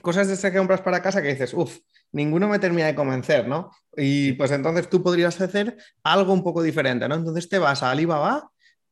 [0.00, 1.76] cosas de esas que compras para casa que dices, uff,
[2.12, 3.70] ninguno me termina de convencer, ¿no?
[3.94, 7.16] Y pues entonces tú podrías hacer algo un poco diferente, ¿no?
[7.16, 8.50] Entonces te vas a Alibaba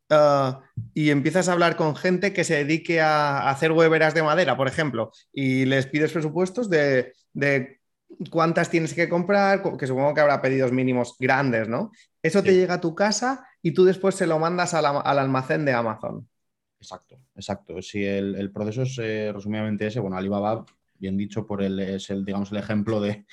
[0.09, 0.63] Ah,
[0.95, 4.69] y empiezas a hablar con gente que se dedique a, hacer hueveras de madera, por
[4.69, 7.13] ejemplo, y les pides presupuestos de,
[8.31, 11.91] cuántas tienes que comprar, que supongo que habrá pedidos mínimos grandes, ¿no?
[12.23, 15.73] Eso te llega a tu casa y tú después se lo mandas al, almacén de
[15.73, 16.29] Amazon.
[16.79, 17.83] Exacto, exacto.
[17.83, 20.65] Si el, proceso es eh, resumidamente ese, bueno, Alibaba
[20.99, 23.25] bien dicho, por el, es el, digamos, el ejemplo de,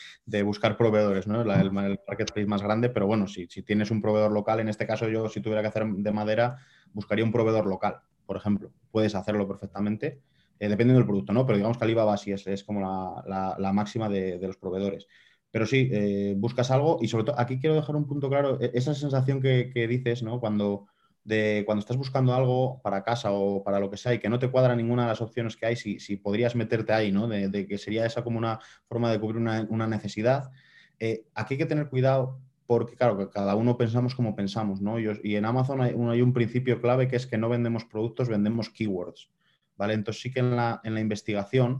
[0.44, 1.42] buscar proveedores, ¿no?
[1.42, 5.10] el, marketplace más grande, pero bueno, si, si, tienes un proveedor local, en este caso
[5.10, 6.58] yo si tuviera que hacer de madera,
[6.94, 8.72] buscaría un proveedor local, por ejemplo.
[8.92, 10.22] Puedes hacerlo perfectamente,
[10.60, 11.46] eh, dependiendo del producto, ¿no?
[11.46, 15.08] Pero digamos que Alibaba sí es, es como la, máxima de, los proveedores.
[15.52, 18.72] Pero sí, eh, buscas algo y sobre todo, aquí quiero dejar un punto claro, e,
[18.74, 20.40] esa sensación que, que dices, ¿no?
[20.40, 20.88] Cuando
[21.24, 24.40] de cuando estás buscando algo para casa o para lo que sea y que no
[24.40, 27.28] te cuadra ninguna de las opciones que hay, si, si podrías meterte ahí, ¿no?
[27.28, 30.52] De, que sería esa como una forma de cubrir una, necesidad.
[31.00, 35.00] Eh, aquí hay que tener cuidado porque, claro, que cada uno pensamos como pensamos, ¿no?
[35.00, 38.70] Y, en Amazon hay, hay, un principio clave que es que no vendemos productos, vendemos
[38.70, 39.30] keywords,
[39.78, 39.94] ¿vale?
[39.94, 41.80] Entonces sí que en la, en la investigación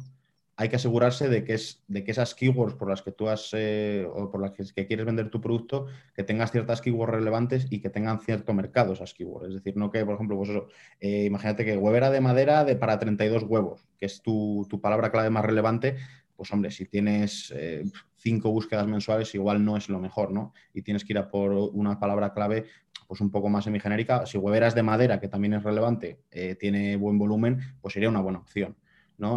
[0.56, 3.50] hay que asegurarse de que, es, de que esas keywords por las que tú has
[3.54, 7.82] eh, o por las que, quieres vender tu producto, que tengas ciertas keywords relevantes y
[7.82, 9.48] que tengan cierto mercado esas keywords.
[9.48, 10.52] Es decir, no que, por ejemplo, pues
[11.00, 15.32] eh, imagínate que huevera de madera de, para 32 huevos, que es tu, palabra clave
[15.32, 15.98] más relevante,
[16.36, 17.84] pues hombre, si tienes eh,
[18.16, 20.54] cinco búsquedas mensuales, igual no es lo mejor, ¿no?
[20.74, 22.66] Y tienes que ir a por una palabra clave
[23.08, 24.26] pues un poco más semigenérica.
[24.26, 26.22] Si hueveras de madera, que también es relevante,
[26.60, 28.76] tiene buen volumen, pues sería una buena opción.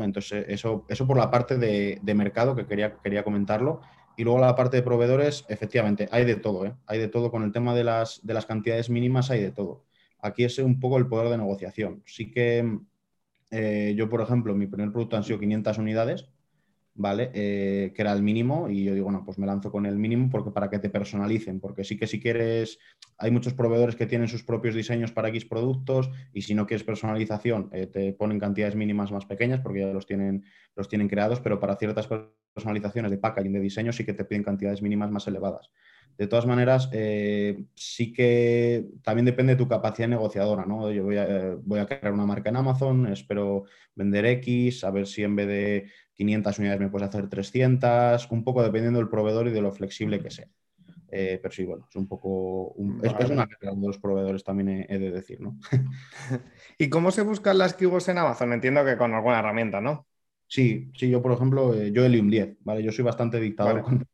[0.02, 3.80] Entonces, eso, eso por la parte de, mercado que quería, quería comentarlo.
[4.16, 6.74] Y luego la parte de proveedores, efectivamente, hay de todo, ¿eh?
[6.86, 7.30] Hay de todo.
[7.30, 9.84] Con el tema de las, de las cantidades mínimas hay de todo.
[10.20, 12.02] Aquí es un poco el poder de negociación.
[12.06, 12.78] Sí que
[13.50, 16.28] eh, yo, por ejemplo, mi primer producto han sido 500 unidades
[16.96, 17.30] ¿vale?
[17.34, 20.28] Eh, que era el mínimo y yo digo, bueno, pues me lanzo con el mínimo
[20.30, 22.78] porque para que te personalicen, porque sí que si quieres,
[23.18, 26.84] hay muchos proveedores que tienen sus propios diseños para X productos y si no quieres
[26.84, 31.40] personalización, eh, te ponen cantidades mínimas más pequeñas porque ya los tienen, los tienen creados,
[31.40, 32.08] pero para ciertas
[32.54, 35.70] personalizaciones de packaging, de diseño, sí que te piden cantidades mínimas más elevadas.
[36.18, 40.90] De todas maneras, eh, sí que también depende de tu capacidad negociadora, ¿no?
[40.90, 45.06] Yo voy a, voy a, crear una marca en Amazon, espero vender X, a ver
[45.06, 49.48] si en vez de 500 unidades me puedes hacer 300, un poco dependiendo del proveedor
[49.48, 50.48] y de lo flexible que sea.
[51.08, 52.74] Eh, pero sí, bueno, es un poco.
[53.02, 55.58] es, una de los proveedores también he, de decir, ¿no?
[56.78, 58.52] ¿Y cómo se buscan las keywords en Amazon?
[58.52, 60.06] Entiendo que con alguna herramienta, ¿no?
[60.48, 62.82] Sí, sí, yo por ejemplo, eh, yo Helium 10, ¿vale?
[62.82, 64.06] Yo soy bastante dictador con,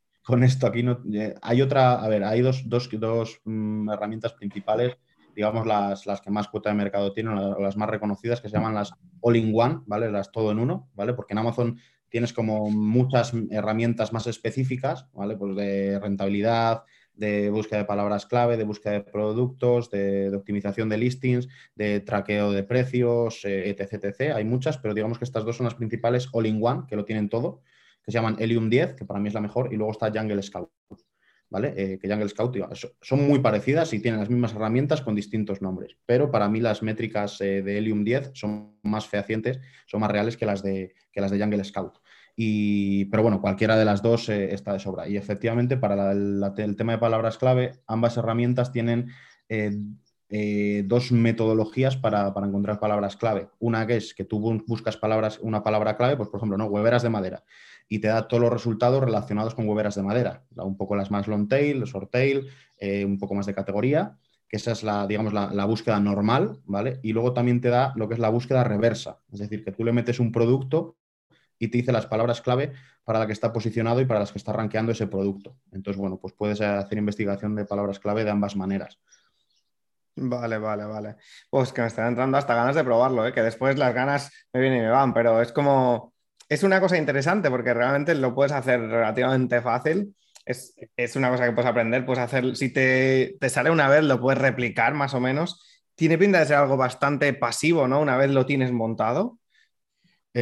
[0.42, 0.66] esto.
[0.66, 4.96] Aquí no, eh, hay otra, a ver, hay dos, dos, dos mm, herramientas principales,
[5.34, 8.74] digamos las, las, que más cuota de mercado tienen, las, más reconocidas, que se llaman
[8.74, 10.10] las All-in-One, ¿vale?
[10.10, 11.14] Las todo en uno, ¿vale?
[11.14, 15.36] Porque en Amazon tienes como muchas herramientas más específicas, ¿vale?
[15.36, 16.82] Pues de rentabilidad,
[17.14, 22.52] de búsqueda de palabras clave, de búsqueda de productos, de, optimización de listings, de traqueo
[22.52, 24.34] de precios, eh, etc, etc.
[24.34, 27.62] Hay muchas, pero digamos que estas dos son las principales all-in-one, que lo tienen todo,
[28.04, 30.42] que se llaman Helium 10, que para mí es la mejor, y luego está Jungle
[30.42, 30.70] Scout.
[31.50, 31.74] ¿Vale?
[31.76, 32.56] Eh, que Jungle Scout
[33.02, 36.82] son muy parecidas y tienen las mismas herramientas con distintos nombres, pero para mí las
[36.82, 41.20] métricas eh, de Helium 10 son más fehacientes, son más reales que las de, que
[41.20, 41.98] las de Jungle Scout
[42.34, 45.08] pero bueno, cualquiera de las dos eh, está de sobra.
[45.08, 49.10] Y efectivamente, para el tema de palabras clave, ambas herramientas tienen
[50.88, 53.48] dos metodologías para, encontrar palabras clave.
[53.58, 56.66] Una que es que tú buscas palabras, una palabra clave, pues por ejemplo, ¿no?
[56.66, 57.44] hueveras de madera,
[57.92, 60.44] y te da todos los resultados relacionados con hueveras de madera.
[60.56, 62.48] Un poco las más long tail, short tail,
[63.04, 64.16] un poco más de categoría
[64.48, 67.00] que esa es la, digamos, la, la, búsqueda normal, ¿vale?
[67.02, 69.82] Y luego también te da lo que es la búsqueda reversa, es decir, que tú
[69.82, 70.98] le metes un producto
[71.58, 72.72] y te dice las palabras clave
[73.04, 75.56] para la que está posicionado y para las que está rankeando ese producto.
[75.70, 78.98] Entonces, bueno, pues puedes hacer investigación de palabras clave de ambas maneras.
[80.16, 81.16] Vale, vale, vale.
[81.48, 83.32] Pues que me están entrando hasta ganas de probarlo, ¿eh?
[83.32, 86.11] que después las ganas me vienen y me van, pero es como,
[86.52, 90.14] es una cosa interesante porque realmente lo puedes hacer relativamente fácil.
[90.44, 90.74] Es,
[91.14, 94.40] una cosa que puedes aprender, puedes hacer, si te, te, sale una vez, lo puedes
[94.40, 95.62] replicar más o menos.
[95.94, 98.00] Tiene pinta de ser algo bastante pasivo, ¿no?
[98.00, 99.38] Una vez lo tienes montado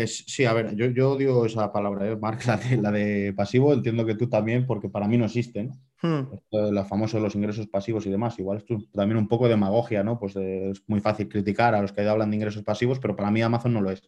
[0.06, 2.16] sí, a ver, yo, odio esa palabra, ¿eh?
[2.16, 2.40] Mark,
[2.80, 5.72] la de, pasivo, entiendo que tú también, porque para mí no existen.
[6.02, 6.22] Hmm.
[6.50, 8.38] La famosa los ingresos pasivos y demás.
[8.38, 10.18] Igual esto también un poco de demagogia, ¿no?
[10.18, 13.42] Pues es muy fácil criticar a los que hablan de ingresos pasivos, pero para mí
[13.42, 14.02] Amazon no lo es.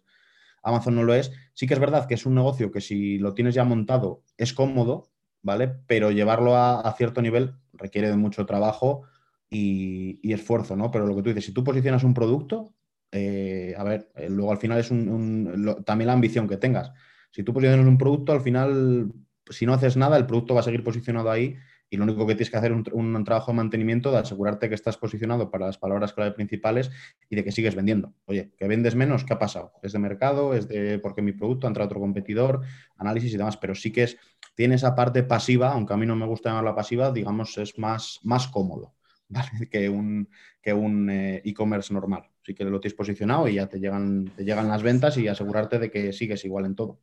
[0.62, 1.32] Amazon no lo es.
[1.54, 4.52] Sí que es verdad que es un negocio que si lo tienes ya montado es
[4.52, 5.10] cómodo,
[5.42, 5.68] ¿vale?
[5.86, 9.02] Pero llevarlo a, cierto nivel requiere de mucho trabajo
[9.50, 10.90] y, esfuerzo, ¿no?
[10.90, 12.74] Pero lo que tú dices, si tú posicionas un producto,
[13.10, 16.92] eh, a ver, eh, luego al final es un, también la ambición que tengas.
[17.30, 19.12] Si tú posicionas un producto, al final,
[19.50, 21.56] si no haces nada, el producto va a seguir posicionado ahí
[21.92, 24.74] y lo único que tienes que hacer es un, trabajo de mantenimiento de asegurarte que
[24.74, 26.90] estás posicionado para las palabras clave principales
[27.28, 28.14] y de que sigues vendiendo.
[28.24, 29.74] Oye, que vendes menos, ¿qué ha pasado?
[29.82, 30.54] ¿Es de mercado?
[30.54, 32.62] ¿Es de porque mi producto ha entrado otro competidor?
[32.96, 34.16] Análisis y demás, pero sí que es,
[34.54, 38.20] tiene esa parte pasiva, aunque a mí no me gusta llamarla pasiva, digamos, es más,
[38.22, 38.94] más cómodo
[39.70, 40.30] que un
[40.62, 42.22] que un eh, e-commerce normal.
[42.42, 45.78] Así que lo tienes posicionado y ya te llegan, te llegan las ventas y asegurarte
[45.78, 47.00] de que sigues igual en todo.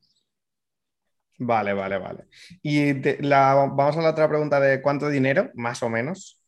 [1.39, 2.25] Vale, vale, vale.
[2.61, 6.41] Y vamos a la otra pregunta de cuánto dinero, más o menos.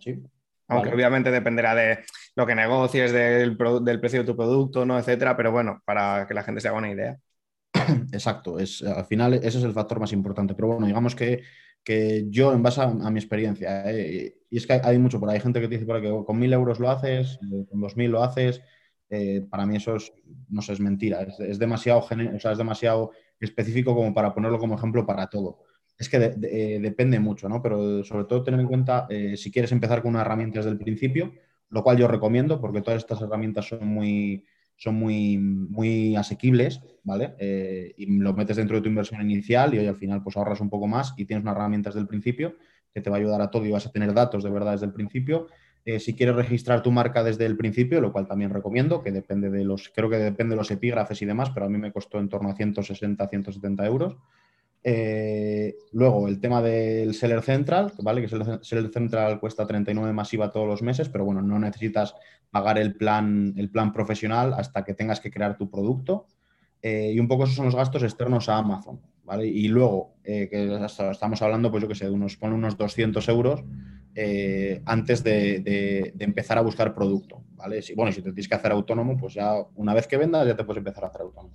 [0.00, 0.22] Sí.
[0.68, 2.00] Aunque obviamente dependerá de
[2.36, 4.98] lo que negocies, del, del, precio de tu producto, ¿no?
[4.98, 7.18] etcétera, pero bueno, para que la gente se haga una idea.
[8.12, 10.54] Exacto, es, al final ese es el factor más importante.
[10.54, 11.42] Pero bueno, digamos que
[11.84, 15.38] que yo, en base a, mi experiencia, eh, y es que hay, mucho por ahí,
[15.38, 18.10] gente que te dice por que con mil euros lo haces, eh, con dos mil
[18.10, 18.62] lo haces,
[19.10, 20.12] eh, para mí eso es,
[20.48, 24.76] no sé, es mentira, es, demasiado, o sea, es demasiado específico como para ponerlo como
[24.76, 25.60] ejemplo para todo.
[25.98, 27.62] Es que depende mucho, ¿no?
[27.62, 31.32] Pero sobre todo tener en cuenta si quieres empezar con una herramienta desde el principio,
[31.70, 34.44] lo cual yo recomiendo porque todas estas herramientas son muy,
[34.76, 37.34] son muy, muy asequibles, ¿vale?
[37.38, 40.60] Eh, y lo metes dentro de tu inversión inicial y hoy al final pues ahorras
[40.60, 42.56] un poco más y tienes una herramienta desde el principio
[42.92, 44.86] que te va a ayudar a todo y vas a tener datos de verdad desde
[44.86, 45.48] el principio.
[45.86, 49.50] Eh, si quieres registrar tu marca desde el principio, lo cual también recomiendo, que depende
[49.50, 52.18] de los, creo que depende de los epígrafes y demás, pero a mí me costó
[52.18, 54.16] en torno a 160, 170 euros.
[54.82, 58.26] Eh, luego, el tema del Seller Central, ¿vale?
[58.26, 62.14] Que el Seller Central cuesta 39 masiva todos los meses, pero bueno, no necesitas
[62.50, 66.26] pagar el plan, el plan profesional hasta que tengas que crear tu producto.
[66.82, 69.00] Eh, y un poco esos son los gastos externos a Amazon,
[69.42, 73.64] Y luego, eh, que estamos hablando, pues yo que sé, unos, pone unos 200 euros
[74.84, 77.82] antes de, empezar a buscar producto, ¿vale?
[77.82, 80.56] Si, bueno, si te tienes que hacer autónomo, pues ya una vez que vendas ya
[80.56, 81.52] te puedes empezar a hacer autónomo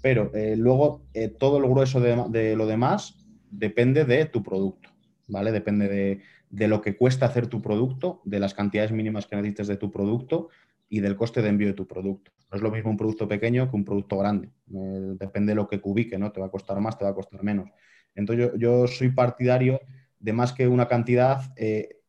[0.00, 4.88] pero eh, luego eh, todo el grueso de, lo demás depende de tu producto,
[5.26, 5.52] ¿vale?
[5.52, 6.20] Depende
[6.50, 9.90] de, lo que cuesta hacer tu producto, de las cantidades mínimas que necesites de tu
[9.90, 10.48] producto
[10.90, 12.32] y del coste de envío de tu producto.
[12.50, 14.50] No es lo mismo un producto pequeño que un producto grande.
[14.74, 16.32] Eh, depende de lo que cubique, ¿no?
[16.32, 17.70] Te va a costar más, te va a costar menos.
[18.14, 19.80] Entonces yo, soy partidario
[20.18, 22.00] de más que una cantidad, eh,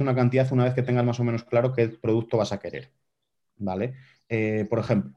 [0.00, 2.90] una cantidad una vez que tengas más o menos claro qué producto vas a querer.
[3.56, 3.94] ¿Vale?
[4.28, 5.12] Eh, por ejemplo,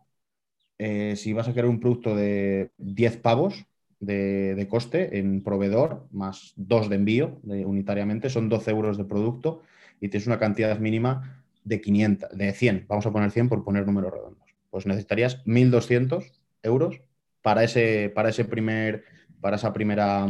[0.78, 3.66] eh, si vas a querer un producto de 10 pavos
[4.00, 9.64] de, coste en proveedor, más 2 de envío unitariamente, son 12 euros de producto
[10.00, 13.86] y tienes una cantidad mínima de 500, de 100, vamos a poner 100 por poner
[13.86, 14.56] números redondos.
[14.70, 16.32] Pues necesitarías 1.200
[16.64, 17.02] euros
[17.42, 19.04] para ese, para ese primer,
[19.42, 20.28] para esa primera,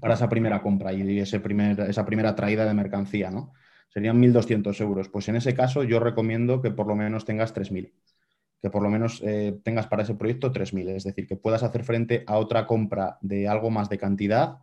[0.00, 3.52] para esa primera compra y ese primer, esa primera traída de mercancía, ¿no?
[3.88, 5.08] Serían 1.200 euros.
[5.08, 7.92] Pues en ese caso yo recomiendo que por lo menos tengas 3.000
[8.64, 11.84] que por lo menos eh, tengas para ese proyecto 3.000, es decir, que puedas hacer
[11.84, 14.56] frente a otra compra de algo más de cantidad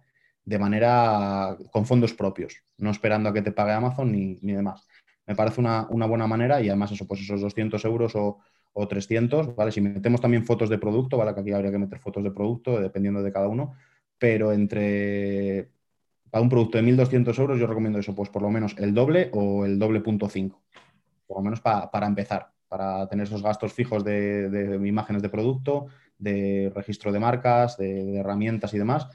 [0.44, 4.88] de manera con fondos propios, no esperando a que te pague Amazon ni, demás.
[5.28, 8.40] Me parece una, buena manera y además eso, pues esos 200 euros o,
[8.88, 9.72] 300, ¿vale?
[9.72, 11.34] Si metemos también fotos de producto, ¿vale?
[11.34, 13.74] Que aquí habría que meter fotos de producto dependiendo de cada uno,
[14.18, 15.70] pero entre
[16.30, 19.30] para un producto de 1.200 euros yo recomiendo eso, pues por lo menos el doble
[19.34, 20.62] o el doble punto 5,
[21.28, 26.72] por lo menos para empezar para tener esos gastos fijos de, imágenes de producto, de
[26.74, 29.10] registro de marcas, de, herramientas y demás.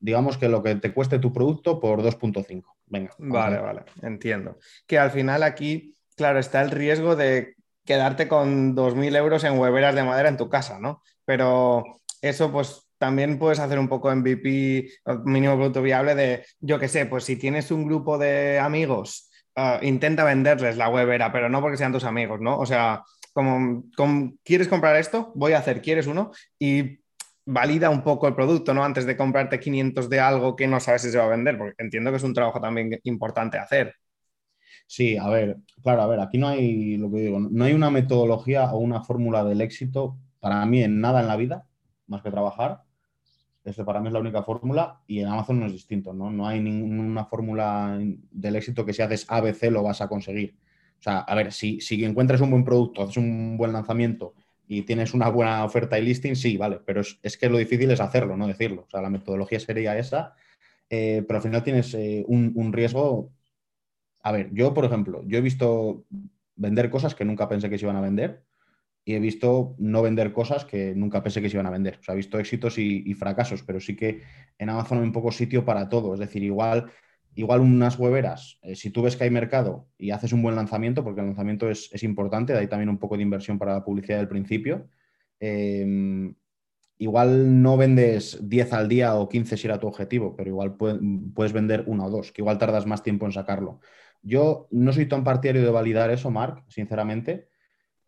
[0.00, 2.64] Digamos que lo que te cueste tu producto por 2.5.
[2.86, 3.14] Venga.
[3.18, 4.58] Vale, vale, entiendo.
[4.86, 9.94] Que al final aquí, claro, está el riesgo de quedarte con 2.000 euros en hueveras
[9.94, 11.02] de madera en tu casa, ¿no?
[11.24, 11.84] Pero
[12.20, 14.90] eso pues también puedes hacer un poco MVP,
[15.24, 19.28] mínimo producto viable de, yo qué sé, pues si tienes un grupo de amigos
[19.60, 22.56] Ah, intenta venderles la webera, pero no porque sean tus amigos, ¿no?
[22.60, 23.82] O sea, como,
[24.44, 26.30] quieres comprar esto, voy a hacer, quieres uno
[26.60, 27.00] y
[27.48, 28.84] valida un poco el producto, ¿no?
[28.84, 31.74] Antes de comprarte 500 de algo que no sabes si se va a vender, porque
[31.78, 33.94] entiendo que es un trabajo también importante hacer.
[34.86, 37.90] Sí, a ver, claro, a ver, aquí no hay, lo que digo, no hay una
[37.90, 41.66] metodología o una fórmula del éxito para mí en nada en la vida,
[42.06, 42.82] más que trabajar.
[43.64, 46.30] Este para mí es la única fórmula y en Amazon no es distinto, ¿no?
[46.30, 50.56] No hay ninguna fórmula del éxito que si haces ABC lo vas a conseguir.
[50.98, 54.34] O sea, a ver, si, si encuentras un buen producto, haces un buen lanzamiento
[54.68, 58.00] y tienes una buena oferta y listing, sí, vale, pero es, que lo difícil es
[58.00, 58.84] hacerlo, no decirlo.
[58.86, 60.34] O sea, la metodología sería esa,
[60.90, 63.32] eh, pero al final tienes eh, un, un riesgo.
[64.22, 66.04] A ver, yo, por ejemplo, yo he visto
[66.54, 68.42] vender cosas que nunca pensé que se iban a vender
[69.08, 71.96] y he visto no vender cosas que nunca pensé que se iban a vender.
[71.98, 74.20] O sea, he visto éxitos y, fracasos, pero sí que
[74.58, 76.12] en Amazon hay un poco sitio para todo.
[76.12, 76.90] Es decir, igual,
[77.40, 81.04] igual unas hueveras, eh, si tú ves que hay mercado y haces un buen lanzamiento,
[81.04, 84.18] porque el lanzamiento es, importante, de ahí también un poco de inversión para la publicidad
[84.18, 84.88] del principio.
[85.38, 86.34] Em,
[86.98, 91.52] igual no vendes 10 al día o 15 si era tu objetivo, pero igual puedes
[91.52, 93.80] vender uno o dos, que igual tardas más tiempo en sacarlo.
[94.22, 97.48] Yo no soy tan partidario de validar eso, Mark, sinceramente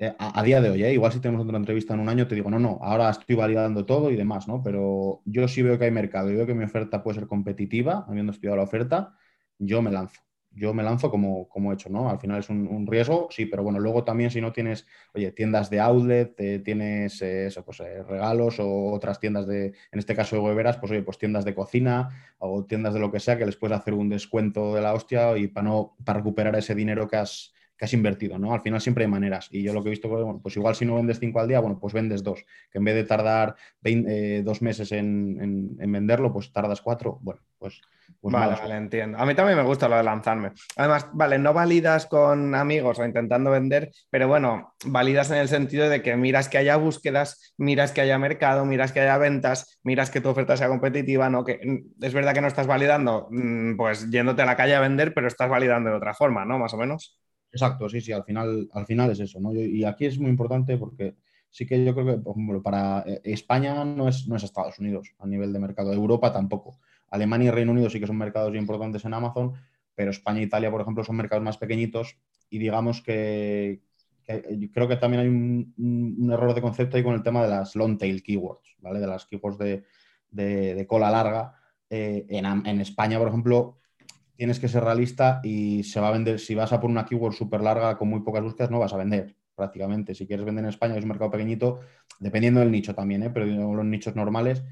[0.03, 0.95] eh, a, día de hoy, ¿eh?
[0.95, 3.85] igual si tenemos otra entrevista en un año, te digo, no, no, ahora estoy validando
[3.85, 4.63] todo y demás, ¿no?
[4.63, 8.07] Pero yo sí veo que hay mercado y veo que mi oferta puede ser competitiva,
[8.09, 9.15] habiendo estudiado la oferta,
[9.61, 10.21] yo me lanzo.
[10.53, 12.11] Yo me lanzo como, como he hecho, ¿no?
[12.11, 15.71] Al final es un, riesgo, sí, pero bueno, luego también si no tienes, oye, tiendas
[15.71, 20.43] de outlet, eh, tienes eso, pues, regalos o otras tiendas de, en este caso de
[20.43, 23.57] hueveras, pues oye, pues tiendas de cocina o tiendas de lo que sea que les
[23.57, 27.17] puedes hacer un descuento de la hostia y para no, para recuperar ese dinero que
[27.17, 28.53] has, que has invertido, ¿no?
[28.53, 29.49] Al final siempre hay maneras.
[29.51, 31.61] Y yo lo que he visto, bueno, pues igual si no vendes cinco al día,
[31.61, 32.45] bueno, pues vendes dos.
[32.71, 37.19] Que en vez de tardar eh, dos meses en, venderlo, pues tardas cuatro.
[37.23, 37.81] Bueno, pues...
[38.21, 39.19] pues vale, vale, entiendo.
[39.19, 40.53] A mí también me gusta lo de lanzarme.
[40.77, 45.89] Además, vale, no validas con amigos o intentando vender, pero bueno, validas en el sentido
[45.89, 50.11] de que miras que haya búsquedas, miras que haya mercado, miras que haya ventas, miras
[50.11, 51.45] que tu oferta sea competitiva, ¿no?
[51.45, 54.81] Que mm, es verdad que no estás validando, mm, pues yéndote a la calle a
[54.81, 56.59] vender, pero estás validando de otra forma, ¿no?
[56.59, 57.21] Más o menos.
[57.53, 59.53] Exacto, sí, sí, al final, al final es eso, ¿no?
[59.53, 61.17] Y aquí es muy importante porque
[61.51, 64.79] sí que yo creo que, por ejemplo, para eh, España no es, no es Estados
[64.79, 66.79] Unidos a nivel de mercado, Europa tampoco.
[67.11, 69.55] Alemania y Reino Unido sí que son mercados importantes en Amazon,
[69.95, 72.17] pero España e Italia, por ejemplo, son mercados más pequeñitos
[72.49, 73.83] y digamos que,
[74.73, 77.99] creo que también hay un, error de concepto ahí con el tema de las long
[77.99, 79.01] tail keywords, ¿vale?
[79.01, 81.55] De las keywords de, cola larga.
[81.89, 83.81] Eh, en, en España, por ejemplo,
[84.37, 87.35] tienes que ser realista y se va a vender, si vas a por una keyword
[87.35, 90.15] súper larga con muy pocas búsquedas, no vas a vender prácticamente.
[90.15, 91.81] Si quieres vender en España, es un mercado pequeñito,
[92.19, 93.29] dependiendo del nicho también, ¿eh?
[93.29, 94.65] pero los nichos normales,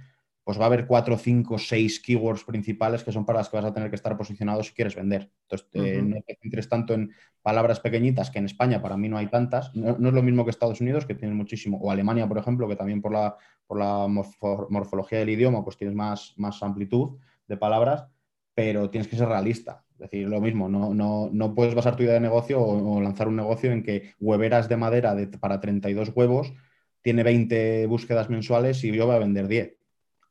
[0.48, 3.66] pues va a haber cuatro, cinco, seis keywords principales que son para las que vas
[3.66, 5.30] a tener que estar posicionado si quieres vender.
[5.42, 9.18] Entonces, eh, no te entres tanto en palabras pequeñitas, que en España para mí no
[9.18, 9.74] hay tantas.
[9.74, 12.76] No, es lo mismo que Estados Unidos, que tienes muchísimo, o Alemania, por ejemplo, que
[12.76, 13.36] también por la,
[13.66, 18.06] por la morfología del idioma, pues tienes más, más amplitud de palabras
[18.54, 19.84] pero tienes que ser realista.
[19.92, 23.28] Es decir, lo mismo, no, no, no puedes basar tu idea de negocio o, lanzar
[23.28, 26.54] un negocio en que hueveras de madera para 32 huevos
[27.02, 29.77] tiene 20 búsquedas mensuales y yo voy a vender 10.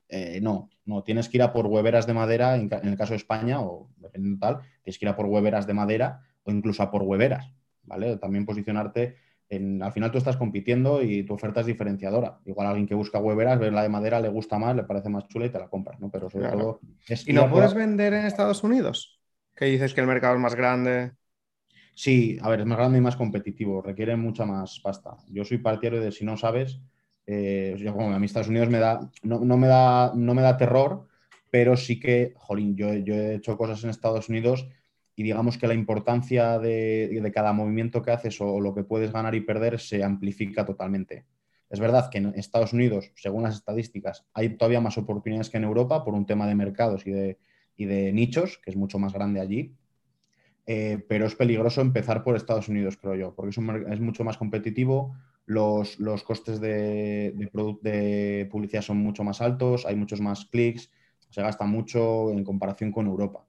[0.10, 3.18] Eh, no, No, tienes que ir a por hueveras de madera, en, el caso de
[3.18, 6.90] España, o dependiendo tal, tienes que ir a por hueveras de madera o incluso a
[6.90, 7.52] por hueveras,
[7.84, 8.18] ¿vale?
[8.18, 9.16] También posicionarte
[9.50, 12.40] en, al final tú estás compitiendo y tu oferta es diferenciadora.
[12.46, 15.28] Igual alguien que busca hueveras, ve la de madera, le gusta más, le parece más
[15.28, 16.10] chula y te la compras, ¿no?
[16.10, 16.80] Pero sobre todo...
[17.26, 19.22] ¿Y no puedes vender en Estados Unidos?
[19.56, 21.14] Que dices que el mercado es más grande.
[21.96, 25.18] Sí, a ver, es más grande y más competitivo, requiere mucha más pasta.
[25.30, 26.80] Yo soy partidario de si no sabes,
[27.30, 31.08] eh, como a mí Estados Unidos me da, no, me da, no me da terror,
[31.52, 34.68] pero sí que, jolín, yo, yo, he hecho cosas en Estados Unidos
[35.14, 39.36] y digamos que la importancia de, cada movimiento que haces o, lo que puedes ganar
[39.36, 41.26] y perder se amplifica totalmente.
[41.70, 45.66] Es verdad que en Estados Unidos, según las estadísticas, hay todavía más oportunidades que en
[45.66, 47.40] Europa por un tema de mercados y de,
[47.76, 49.76] y de nichos, que es mucho más grande allí.
[50.66, 54.38] Eh, pero es peligroso empezar por Estados Unidos, creo yo, porque es, es mucho más
[54.38, 55.16] competitivo,
[55.48, 57.34] los, costes de,
[57.82, 60.92] de, publicidad son mucho más altos, hay muchos más clics,
[61.30, 63.46] se gasta mucho en comparación con Europa.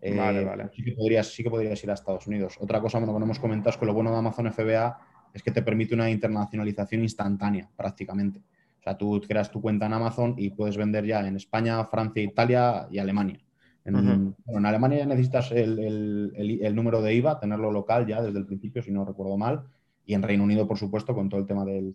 [0.00, 0.68] vale, eh, vale.
[0.74, 2.56] Sí que, podrías, sí que podrías ir a Estados Unidos.
[2.60, 4.98] Otra cosa bueno, que no hemos comentado es que lo bueno de Amazon FBA
[5.32, 8.40] es que te permite una internacionalización instantánea, prácticamente.
[8.80, 12.22] O sea, tú creas tu cuenta en Amazon y puedes vender ya en España, Francia,
[12.22, 13.40] Italia y Alemania.
[13.86, 18.44] En, en Alemania ya necesitas el, el, número de IVA, tenerlo local ya desde el
[18.44, 19.64] principio, si no recuerdo mal
[20.08, 21.94] y en Reino Unido, por supuesto, con todo el tema del,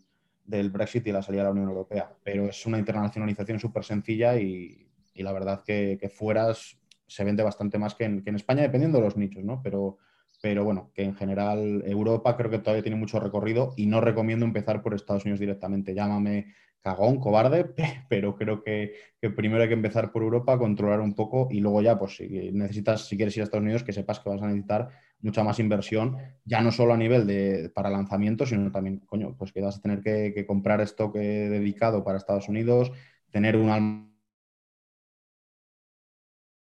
[0.70, 2.16] Brexit y la salida de la Unión Europea.
[2.24, 7.80] Pero es una internacionalización súper sencilla y, la verdad que, que fueras se vende bastante
[7.80, 9.62] más que en, España, dependiendo de los nichos, ¿no?
[9.64, 9.98] Pero,
[10.44, 14.46] pero bueno, que en general Europa creo que todavía tiene mucho recorrido y no recomiendo
[14.46, 15.96] empezar por Estados Unidos directamente.
[15.96, 17.74] Llámame cagón, cobarde,
[18.10, 18.94] pero creo que,
[19.36, 23.08] primero hay que empezar por Europa, controlar un poco y luego ya, pues si necesitas,
[23.08, 24.90] si quieres ir a Estados Unidos, que sepas que vas a necesitar
[25.24, 29.52] mucha más inversión, ya no solo a nivel de para lanzamiento, sino también, coño, pues
[29.54, 32.92] que vas a tener que, comprar stock dedicado para Estados Unidos,
[33.32, 34.12] tener un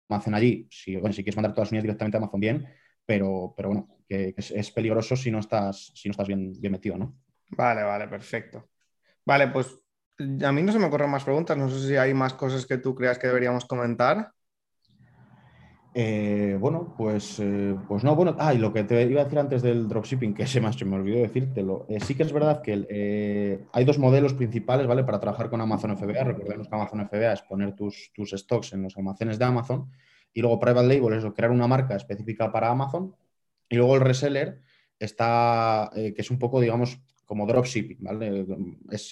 [0.08, 2.66] almacén allí, si, si quieres mandar todas las unidades directamente a Amazon bien,
[3.04, 6.96] pero, pero bueno, que, es, peligroso si no estás, si no estás bien, bien metido,
[6.96, 7.14] ¿no?
[7.50, 8.70] Vale, vale, perfecto.
[9.24, 9.78] Vale, pues
[10.18, 12.78] a mí no se me ocurren más preguntas, no sé si hay más cosas que
[12.78, 14.32] tú creas que deberíamos comentar.
[15.98, 19.38] Eh, bueno, pues, eh, pues no, bueno, ah, y lo que te iba a decir
[19.38, 23.66] antes del dropshipping, que se me, me olvidó decírtelo, eh, sí que es verdad que
[23.72, 25.04] hay dos modelos principales, ¿vale?
[25.04, 28.82] Para trabajar con Amazon FBA, recordemos que Amazon FBA es poner tus, tus stocks en
[28.82, 29.90] los almacenes de Amazon,
[30.34, 33.16] y luego Private Label es crear una marca específica para Amazon,
[33.70, 34.60] y luego el reseller
[34.98, 38.46] está, que es un poco, digamos, como dropshipping, ¿vale?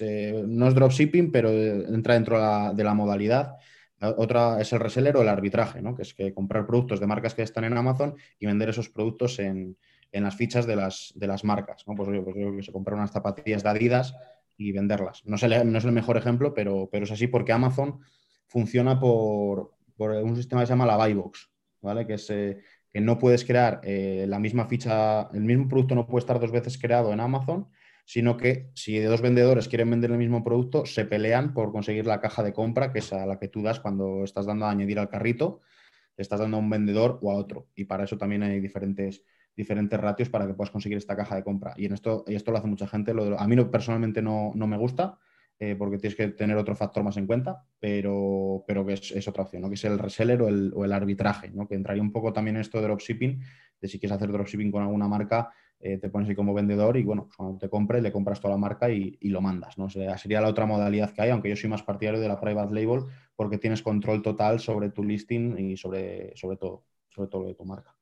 [0.00, 2.36] Eh, no es dropshipping, pero entra dentro
[2.72, 3.56] de la, modalidad.
[4.00, 5.94] Otra es el reseller o el arbitraje, ¿no?
[5.94, 9.38] que es que comprar productos de marcas que están en Amazon y vender esos productos
[9.38, 9.76] en,
[10.12, 11.84] las fichas de las, de las marcas.
[11.86, 11.94] ¿no?
[11.94, 14.14] Pues, pues que se comprar unas zapatillas de Adidas
[14.56, 15.24] y venderlas.
[15.24, 18.00] No es el, no es el mejor ejemplo, pero, pero, es así porque Amazon
[18.46, 22.06] funciona por, un sistema que se llama la buy box, ¿vale?
[22.06, 22.58] que es eh,
[22.90, 26.52] que no puedes crear eh, la misma ficha, el mismo producto no puede estar dos
[26.52, 27.68] veces creado en Amazon
[28.04, 32.20] sino que si dos vendedores quieren vender el mismo producto, se pelean por conseguir la
[32.20, 34.98] caja de compra, que es a la que tú das cuando estás dando a añadir
[34.98, 35.60] al carrito,
[36.16, 37.68] estás dando a un vendedor o a otro.
[37.74, 39.24] Y para eso también hay diferentes,
[39.56, 41.74] diferentes ratios para que puedas conseguir esta caja de compra.
[41.76, 43.14] Y en esto, y esto lo hace mucha gente.
[43.14, 45.18] Lo a mí personalmente no, me gusta.
[45.60, 49.44] Eh, porque tienes que tener otro factor más en cuenta, pero, pero que es, otra
[49.44, 49.68] opción, ¿no?
[49.68, 51.68] que es el reseller o el, o el arbitraje, ¿no?
[51.68, 53.40] que entraría un poco también en esto de dropshipping,
[53.80, 57.04] de si quieres hacer dropshipping con alguna marca, eh, te pones ahí como vendedor y
[57.04, 59.88] bueno, pues cuando te compre le compras toda la marca y, lo mandas, ¿no?
[59.90, 63.04] sería la otra modalidad que hay, aunque yo soy más partidario de la private label
[63.36, 67.64] porque tienes control total sobre tu listing y sobre, sobre todo, sobre todo de tu
[67.64, 67.93] marca.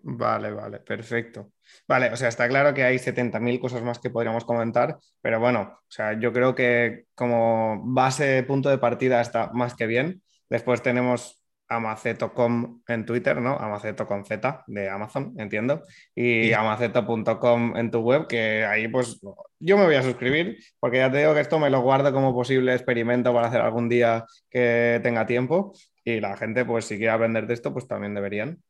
[0.00, 1.52] Vale, vale, perfecto.
[1.86, 5.60] Vale, o sea, está claro que hay 70.000 cosas más que podríamos comentar, pero bueno,
[5.80, 10.22] o sea, yo creo que como base, punto de partida está más que bien.
[10.48, 13.56] Después tenemos amaceto.com en Twitter, ¿no?
[13.56, 15.82] Amaceto con Z de Amazon, entiendo.
[16.14, 19.20] Y amaceto.com en tu web, que ahí pues
[19.58, 22.34] yo me voy a suscribir, porque ya te digo que esto me lo guardo como
[22.34, 25.72] posible experimento para hacer algún día que tenga tiempo.
[26.04, 28.60] Y la gente, pues si quiere aprender de esto, pues también deberían.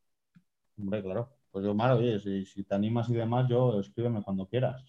[0.79, 1.31] Hombre, claro.
[1.51, 4.85] Pues yo, mal, oye, si, te animas y demás, yo escríbeme cuando quieras.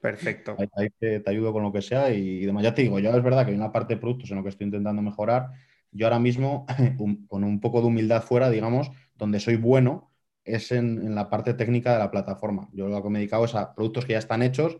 [0.00, 0.56] Perfecto.
[0.76, 2.62] Ahí, te, ayudo con lo que sea y, y demás.
[2.62, 4.50] Ya te digo, yo es verdad que hay una parte de productos en lo que
[4.50, 5.50] estoy intentando mejorar
[5.90, 6.66] yo ahora mismo,
[7.28, 10.12] con un poco de humildad fuera, digamos, donde soy bueno
[10.44, 12.68] es en, la parte técnica de la plataforma.
[12.72, 14.78] Yo lo que me he dedicado es a productos que ya están hechos,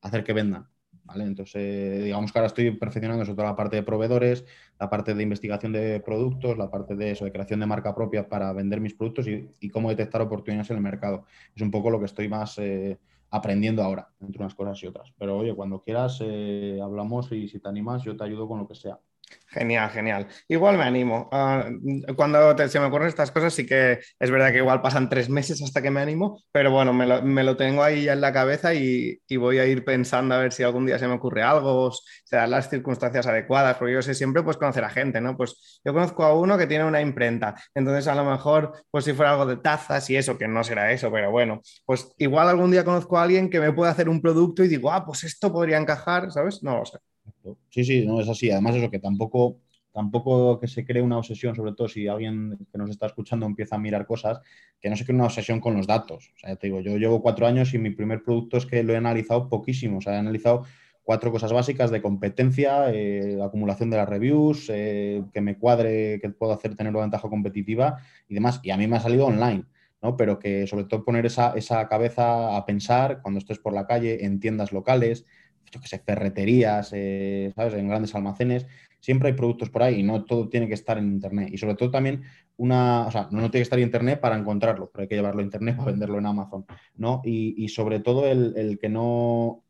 [0.00, 0.68] hacer que vendan.
[1.08, 1.24] ¿Vale?
[1.24, 4.44] Entonces, digamos que ahora estoy perfeccionando sobre todo la parte de proveedores,
[4.78, 8.28] la parte de investigación de productos, la parte de eso, de creación de marca propia
[8.28, 11.24] para vender mis productos y, cómo detectar oportunidades en el mercado.
[11.56, 12.98] Es un poco lo que estoy más eh,
[13.30, 15.10] aprendiendo ahora, entre unas cosas y otras.
[15.18, 18.68] Pero oye, cuando quieras, eh, hablamos y si te animas, yo te ayudo con lo
[18.68, 18.98] que sea.
[19.50, 20.28] Genial, genial.
[20.46, 21.28] Igual me animo.
[21.32, 21.68] Ah,
[22.16, 25.62] cuando se me ocurren estas cosas, sí que es verdad que igual pasan tres meses
[25.62, 27.06] hasta que me animo, pero bueno, me
[27.44, 30.62] lo, tengo ahí ya en la cabeza y, voy a ir pensando a ver si
[30.64, 31.90] algún día se me ocurre algo,
[32.24, 35.36] se dan las circunstancias adecuadas, porque yo sé siempre pues conocer a gente, ¿no?
[35.36, 39.14] Pues yo conozco a uno que tiene una imprenta, entonces a lo mejor, pues si
[39.14, 42.70] fuera algo de tazas y eso, que no será eso, pero bueno, pues igual algún
[42.70, 45.50] día conozco a alguien que me pueda hacer un producto y digo, ah, pues esto
[45.52, 46.62] podría encajar, ¿sabes?
[46.62, 46.98] No lo sé.
[47.70, 48.50] Sí, sí, no es así.
[48.50, 49.60] Además, eso que tampoco,
[49.92, 53.76] tampoco que se cree una obsesión, sobre todo si alguien que nos está escuchando empieza
[53.76, 54.40] a mirar cosas,
[54.80, 56.30] que no se cree una obsesión con los datos.
[56.36, 58.92] O sea, te digo, yo llevo cuatro años y mi primer producto es que lo
[58.92, 59.98] he analizado poquísimo.
[60.04, 60.64] He analizado
[61.02, 66.20] cuatro cosas básicas de competencia, eh, la acumulación de las reviews, eh, que me cuadre,
[66.20, 68.60] que puedo hacer tener una ventaja competitiva y demás.
[68.62, 69.64] Y a mí me ha salido online.
[70.02, 70.16] ¿no?
[70.16, 74.24] Pero que sobre todo poner esa, esa cabeza a pensar cuando estés por la calle,
[74.24, 75.24] en tiendas locales,
[75.70, 77.74] yo que sé, ferreterías, eh, ¿sabes?
[77.74, 78.66] En grandes almacenes.
[79.00, 81.50] Siempre hay productos por ahí y no todo tiene que estar en Internet.
[81.52, 82.22] Y sobre todo también
[82.56, 85.40] una, o sea, no, tiene que estar en Internet para encontrarlo, pero hay que llevarlo
[85.40, 86.66] a Internet para venderlo en Amazon,
[86.96, 87.22] ¿no?
[87.24, 89.64] Y, sobre todo el, que no,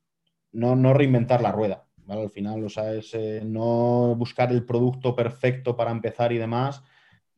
[0.52, 2.22] no, reinventar la rueda, ¿vale?
[2.22, 6.82] Al final, o sea, es eh, no buscar el producto perfecto para empezar y demás,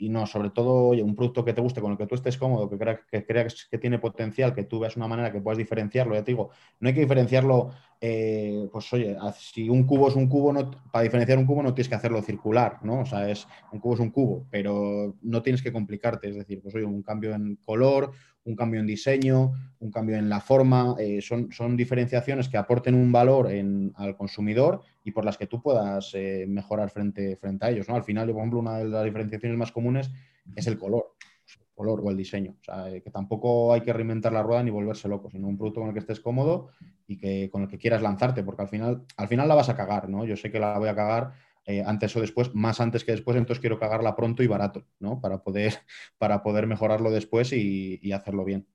[0.01, 2.39] y no, sobre todo, oye, un producto que te guste, con el que tú estés
[2.39, 5.59] cómodo, que, creas que, creas que tiene potencial, que tú veas una manera que puedas
[5.59, 6.49] diferenciarlo, ya te digo,
[6.81, 7.71] no hay que diferenciarlo,
[8.01, 11.75] eh, pues oye, si un cubo es un cubo, no, para diferenciar un cubo no
[11.75, 13.01] tienes que hacerlo circular, ¿no?
[13.01, 16.63] O sea, es, un cubo es un cubo, pero no tienes que complicarte, es decir,
[16.63, 18.13] pues oye, un cambio en color,
[18.45, 22.95] un cambio en diseño, un cambio en la forma, eh, son, son, diferenciaciones que aporten
[22.95, 27.71] un valor al consumidor y por las que tú puedas eh, mejorar frente, frente a
[27.71, 27.89] ellos.
[27.89, 27.97] ¿no?
[27.97, 30.11] Al final, por ejemplo, una de las diferenciaciones más comunes
[30.57, 31.15] es el color,
[31.59, 32.57] el color o el diseño.
[32.61, 35.57] O sea, eh, que tampoco hay que reinventar la rueda ni volverse loco, sino un
[35.57, 36.71] producto con el que estés cómodo
[37.07, 39.77] y que, con el que quieras lanzarte, porque al final, al final la vas a
[39.77, 40.25] cagar, ¿no?
[40.25, 41.33] Yo sé que la voy a cagar
[41.71, 45.21] eh, antes o después, más antes que después, entonces quiero cagarla pronto y barato, ¿no?
[45.21, 45.75] Para poder,
[46.19, 48.67] para poder mejorarlo después y, hacerlo bien.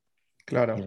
[0.46, 0.78] Claro.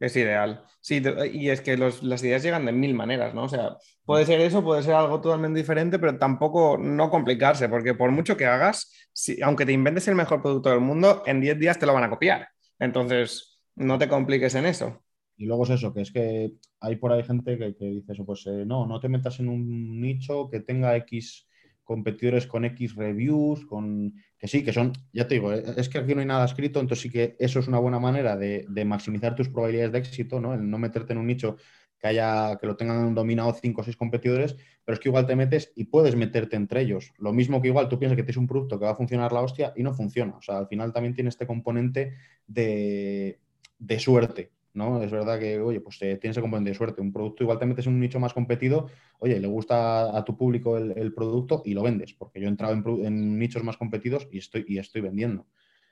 [0.00, 0.64] Es ideal.
[0.80, 1.02] Sí,
[1.32, 3.44] y es que las ideas llegan de mil maneras, ¿no?
[3.44, 7.94] O sea, puede ser eso, puede ser algo totalmente diferente, pero tampoco no complicarse, porque
[7.94, 11.58] por mucho que hagas, si, aunque te inventes el mejor producto del mundo, en 10
[11.58, 12.48] días te lo van a copiar.
[12.78, 15.02] Entonces, no te compliques en eso.
[15.36, 18.46] Y luego es eso, que es que hay por ahí gente que, dice eso, pues
[18.46, 21.47] eh, no, no te metas en un nicho que tenga X
[21.88, 25.96] competidores con X reviews, con que sí, que son, ya te digo, eh, es que
[25.96, 29.34] aquí no hay nada escrito, entonces sí que eso es una buena manera de, maximizar
[29.34, 30.52] tus probabilidades de éxito, ¿no?
[30.52, 31.56] El no meterte en un nicho
[31.98, 35.34] que haya, que lo tengan dominado cinco o seis competidores, pero es que igual te
[35.34, 37.14] metes y puedes meterte entre ellos.
[37.16, 39.40] Lo mismo que igual tú piensas que tienes un producto que va a funcionar la
[39.40, 40.36] hostia y no funciona.
[40.36, 42.16] O sea, al final también tiene este componente
[42.46, 43.40] de,
[43.78, 44.50] de suerte.
[44.74, 45.02] ¿No?
[45.02, 47.00] Es verdad que, oye, pues eh, tienes el componente de suerte.
[47.00, 48.88] Un producto igual te metes en un nicho más competido,
[49.18, 52.74] oye, le gusta a tu público el, producto y lo vendes, porque yo he entrado
[52.74, 55.46] en, nichos más competidos y estoy, y estoy vendiendo.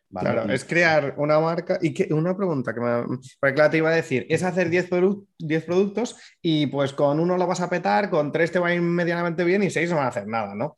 [0.08, 3.02] Claro, es crear una marca y que, una pregunta que me,
[3.40, 4.86] porque claro, te iba a decir, es hacer 10
[5.64, 8.80] productos y pues con uno lo vas a petar, con tres te va a ir
[8.80, 10.76] medianamente bien y seis no van a hacer nada, ¿no?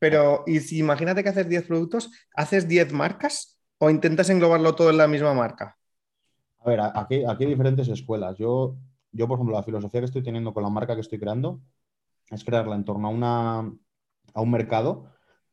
[0.00, 4.90] Pero, y si imagínate que haces 10 productos, ¿haces 10 marcas o intentas englobarlo todo
[4.90, 5.78] en la misma marca?
[6.64, 8.36] A ver, aquí, aquí hay diferentes escuelas.
[8.38, 8.76] Yo,
[9.12, 11.60] yo, por ejemplo, la filosofía que estoy teniendo con la marca que estoy creando
[12.30, 15.10] es crearla en torno a, una, a un mercado,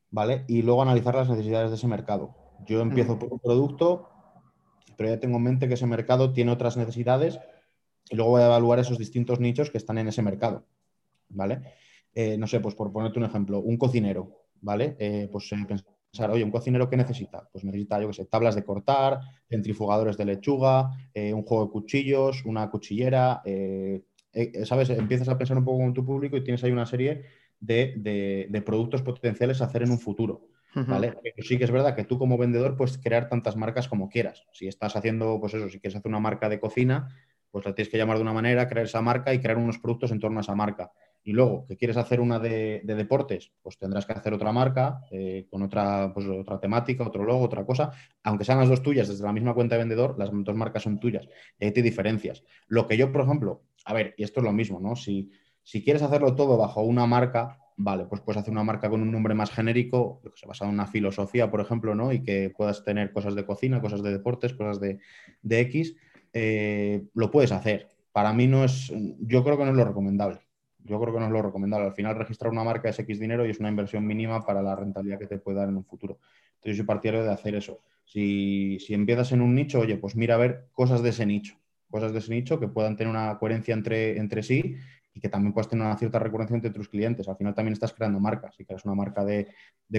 [0.10, 0.46] ¿vale?
[0.48, 2.34] Y luego analizar las necesidades de ese mercado.
[2.66, 4.08] Yo empiezo por un producto,
[4.98, 7.40] pero ya tengo en mente que ese mercado tiene otras necesidades
[8.10, 10.66] y luego voy a evaluar esos distintos nichos que están en ese mercado,
[11.28, 11.62] ¿vale?
[12.14, 14.96] Eh, no sé, pues por ponerte un ejemplo, un cocinero, ¿vale?
[15.00, 15.58] Eh, pues eh,
[16.20, 17.48] oye, ¿un cocinero qué necesita?
[17.52, 21.72] Pues necesita, yo qué sé, tablas de cortar, centrifugadores de lechuga, eh, un juego de
[21.72, 24.04] cuchillos, una cuchillera, eh,
[24.34, 24.90] eh, ¿sabes?
[24.90, 27.24] Empiezas a pensar un poco con tu público y tienes ahí una serie
[27.60, 30.48] de, productos potenciales a hacer en un futuro.
[30.74, 31.16] ¿Vale?
[31.40, 34.46] sí que es verdad que tú como vendedor puedes crear tantas marcas como quieras.
[34.54, 37.10] Si estás haciendo, pues eso, si quieres hacer una marca de cocina,
[37.52, 40.12] pues la tienes que llamar de una manera, crear esa marca y crear unos productos
[40.12, 40.94] en torno a esa marca
[41.24, 45.46] y luego que quieres hacer una de, deportes, pues tendrás que hacer otra marca eh,
[45.50, 47.92] con otra, pues, otra temática, otro logo, otra cosa.
[48.24, 51.00] Aunque sean las dos tuyas desde la misma cuenta de vendedor, las dos marcas son
[51.00, 51.28] tuyas
[51.60, 52.44] y ahí te diferencias.
[52.68, 54.96] Lo que yo, por ejemplo, a ver, y esto es lo mismo, ¿no?
[54.96, 55.32] Si,
[55.84, 59.36] quieres hacerlo todo bajo una marca, vale, pues puedes hacer una marca con un nombre
[59.36, 62.12] más genérico, que se basa en una filosofía, por ejemplo, ¿no?
[62.12, 65.00] Y que puedas tener cosas de cocina, cosas de deportes, cosas de,
[65.48, 65.96] X,
[66.34, 67.90] eh, lo puedes hacer.
[68.12, 70.42] Para mí no es, yo creo que no es lo recomendable
[70.84, 71.88] yo creo que no es lo recomendable.
[71.88, 74.76] Al final, registrar una marca es X dinero y es una inversión mínima para la
[74.76, 76.20] rentabilidad que te puede dar en un futuro.
[76.56, 77.82] Entonces, yo soy partidario de hacer eso.
[78.06, 81.56] Si, empiezas en un nicho, oye, pues mira a ver cosas de ese nicho,
[81.90, 84.76] cosas de ese nicho que puedan tener una coherencia entre, entre sí
[85.14, 87.28] y que también puedes tener una cierta recurrencia entre tus clientes.
[87.28, 88.56] Al final también estás creando marcas.
[88.56, 89.48] Si creas una marca de,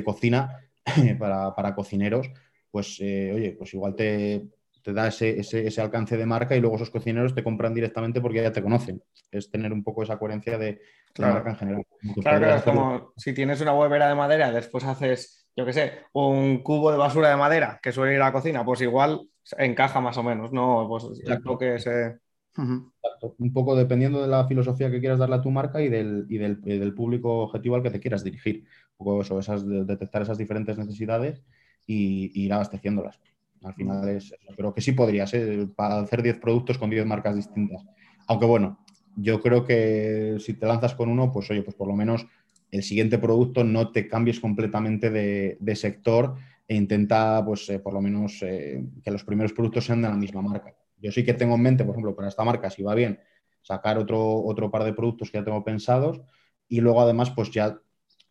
[0.05, 0.59] cocina
[1.19, 2.31] para, cocineros,
[2.71, 4.49] pues eh, oye, pues igual te,
[4.85, 8.53] da ese, ese, alcance de marca y luego esos cocineros te compran directamente porque ya
[8.53, 9.03] te conocen.
[9.31, 10.81] Es tener un poco esa coherencia de,
[11.19, 11.87] marca en general.
[12.21, 16.63] Claro, es como si tienes una huevera de madera, después haces, yo qué sé, un
[16.63, 19.29] cubo de basura de madera que suele ir a la cocina, pues igual
[19.59, 20.87] encaja más o menos, ¿no?
[20.89, 21.05] Pues
[21.45, 22.19] lo que se
[22.57, 26.95] un poco dependiendo de la filosofía que quieras darle a tu marca y del, del,
[26.95, 28.65] público objetivo al que te quieras dirigir.
[28.99, 31.43] Un poco eso, esas, detectar esas diferentes necesidades
[31.87, 33.21] y, ir abasteciéndolas.
[33.63, 35.69] Al final es Pero que sí podrías, ¿eh?
[35.75, 37.85] para hacer 10 productos con 10 marcas distintas.
[38.27, 38.79] Aunque bueno,
[39.17, 42.27] yo creo que si te lanzas con uno, pues oye, pues por lo menos
[42.71, 46.37] el siguiente producto no te cambies completamente de, sector
[46.67, 50.17] e intenta, pues eh, por lo menos eh, que los primeros productos sean de la
[50.17, 50.75] misma marca.
[50.99, 53.21] Yo sí que tengo en mente, por ejemplo, para esta marca, si va bien,
[53.61, 56.23] sacar otro, otro par de productos que ya tengo pensados
[56.69, 57.79] y luego además, pues ya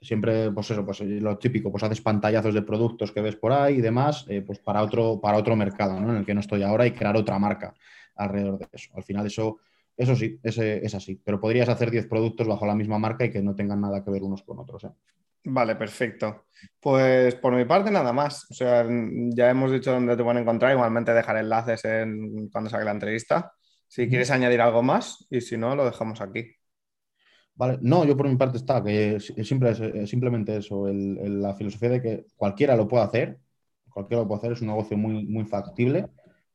[0.02, 3.76] siempre, pues eso, pues lo típico, pues haces pantallazos de productos que ves por ahí
[3.76, 6.12] y demás, eh, pues para otro, para otro mercado, ¿no?
[6.12, 7.74] En el que no estoy ahora y crear otra marca
[8.16, 8.92] alrededor de eso.
[8.96, 9.60] Al final eso,
[9.96, 13.32] eso sí, es, es así, pero podrías hacer 10 productos bajo la misma marca y
[13.32, 14.86] que no tengan nada que ver unos con otros.
[14.86, 14.92] ¿eh?
[15.44, 16.46] Vale, perfecto.
[16.80, 18.50] Pues por mi parte nada más.
[18.52, 20.74] O sea, ya hemos dicho dónde te pueden encontrar.
[20.74, 23.54] Igualmente dejaré enlaces en, cuando salga la entrevista.
[23.88, 26.56] Si quieres añadir algo más y si no, lo dejamos aquí.
[27.82, 29.34] No, yo por mi parte está, que es,
[30.06, 33.40] simplemente eso, la filosofía de que cualquiera lo puede hacer,
[33.90, 36.08] cualquiera lo puede hacer, es un negocio muy, muy factible.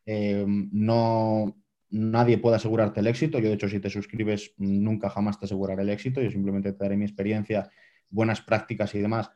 [0.04, 1.56] Eh, no,
[1.90, 3.38] nadie puede asegurarte el éxito.
[3.38, 6.20] Yo, de hecho, si te suscribes, nunca jamás te aseguraré el éxito.
[6.20, 7.70] Yo simplemente te daré mi experiencia
[8.10, 9.30] buenas prácticas y demás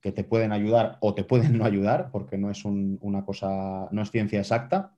[0.00, 4.02] que te pueden ayudar o te pueden no ayudar, porque no es una cosa, no
[4.02, 4.94] es ciencia exacta,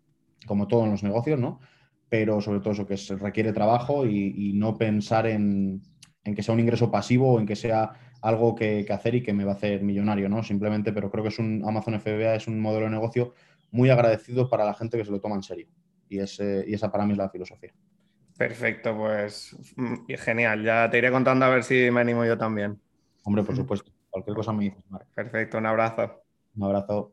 [0.46, 1.60] como todo en los negocios, ¿no?
[2.08, 5.82] Pero sobre todo eso que se requiere trabajo y, no pensar en,
[6.22, 9.44] que sea un ingreso pasivo o en que sea algo que, hacer y que me
[9.44, 10.42] va a hacer millonario, ¿no?
[10.42, 13.34] Simplemente, pero creo que es un Amazon FBA es un modelo de negocio
[13.72, 15.66] muy agradecido para la gente que se lo toma en serio.
[16.08, 17.72] Y, ese, y esa para mí es la filosofía.
[18.36, 20.62] Perfecto, pues mm, genial.
[20.62, 22.80] Ya te iré contando a ver si me animo yo también.
[23.24, 23.90] Hombre, por supuesto.
[24.10, 26.22] Cualquier cosa me dices, Perfecto, un abrazo.
[26.54, 27.12] Un abrazo.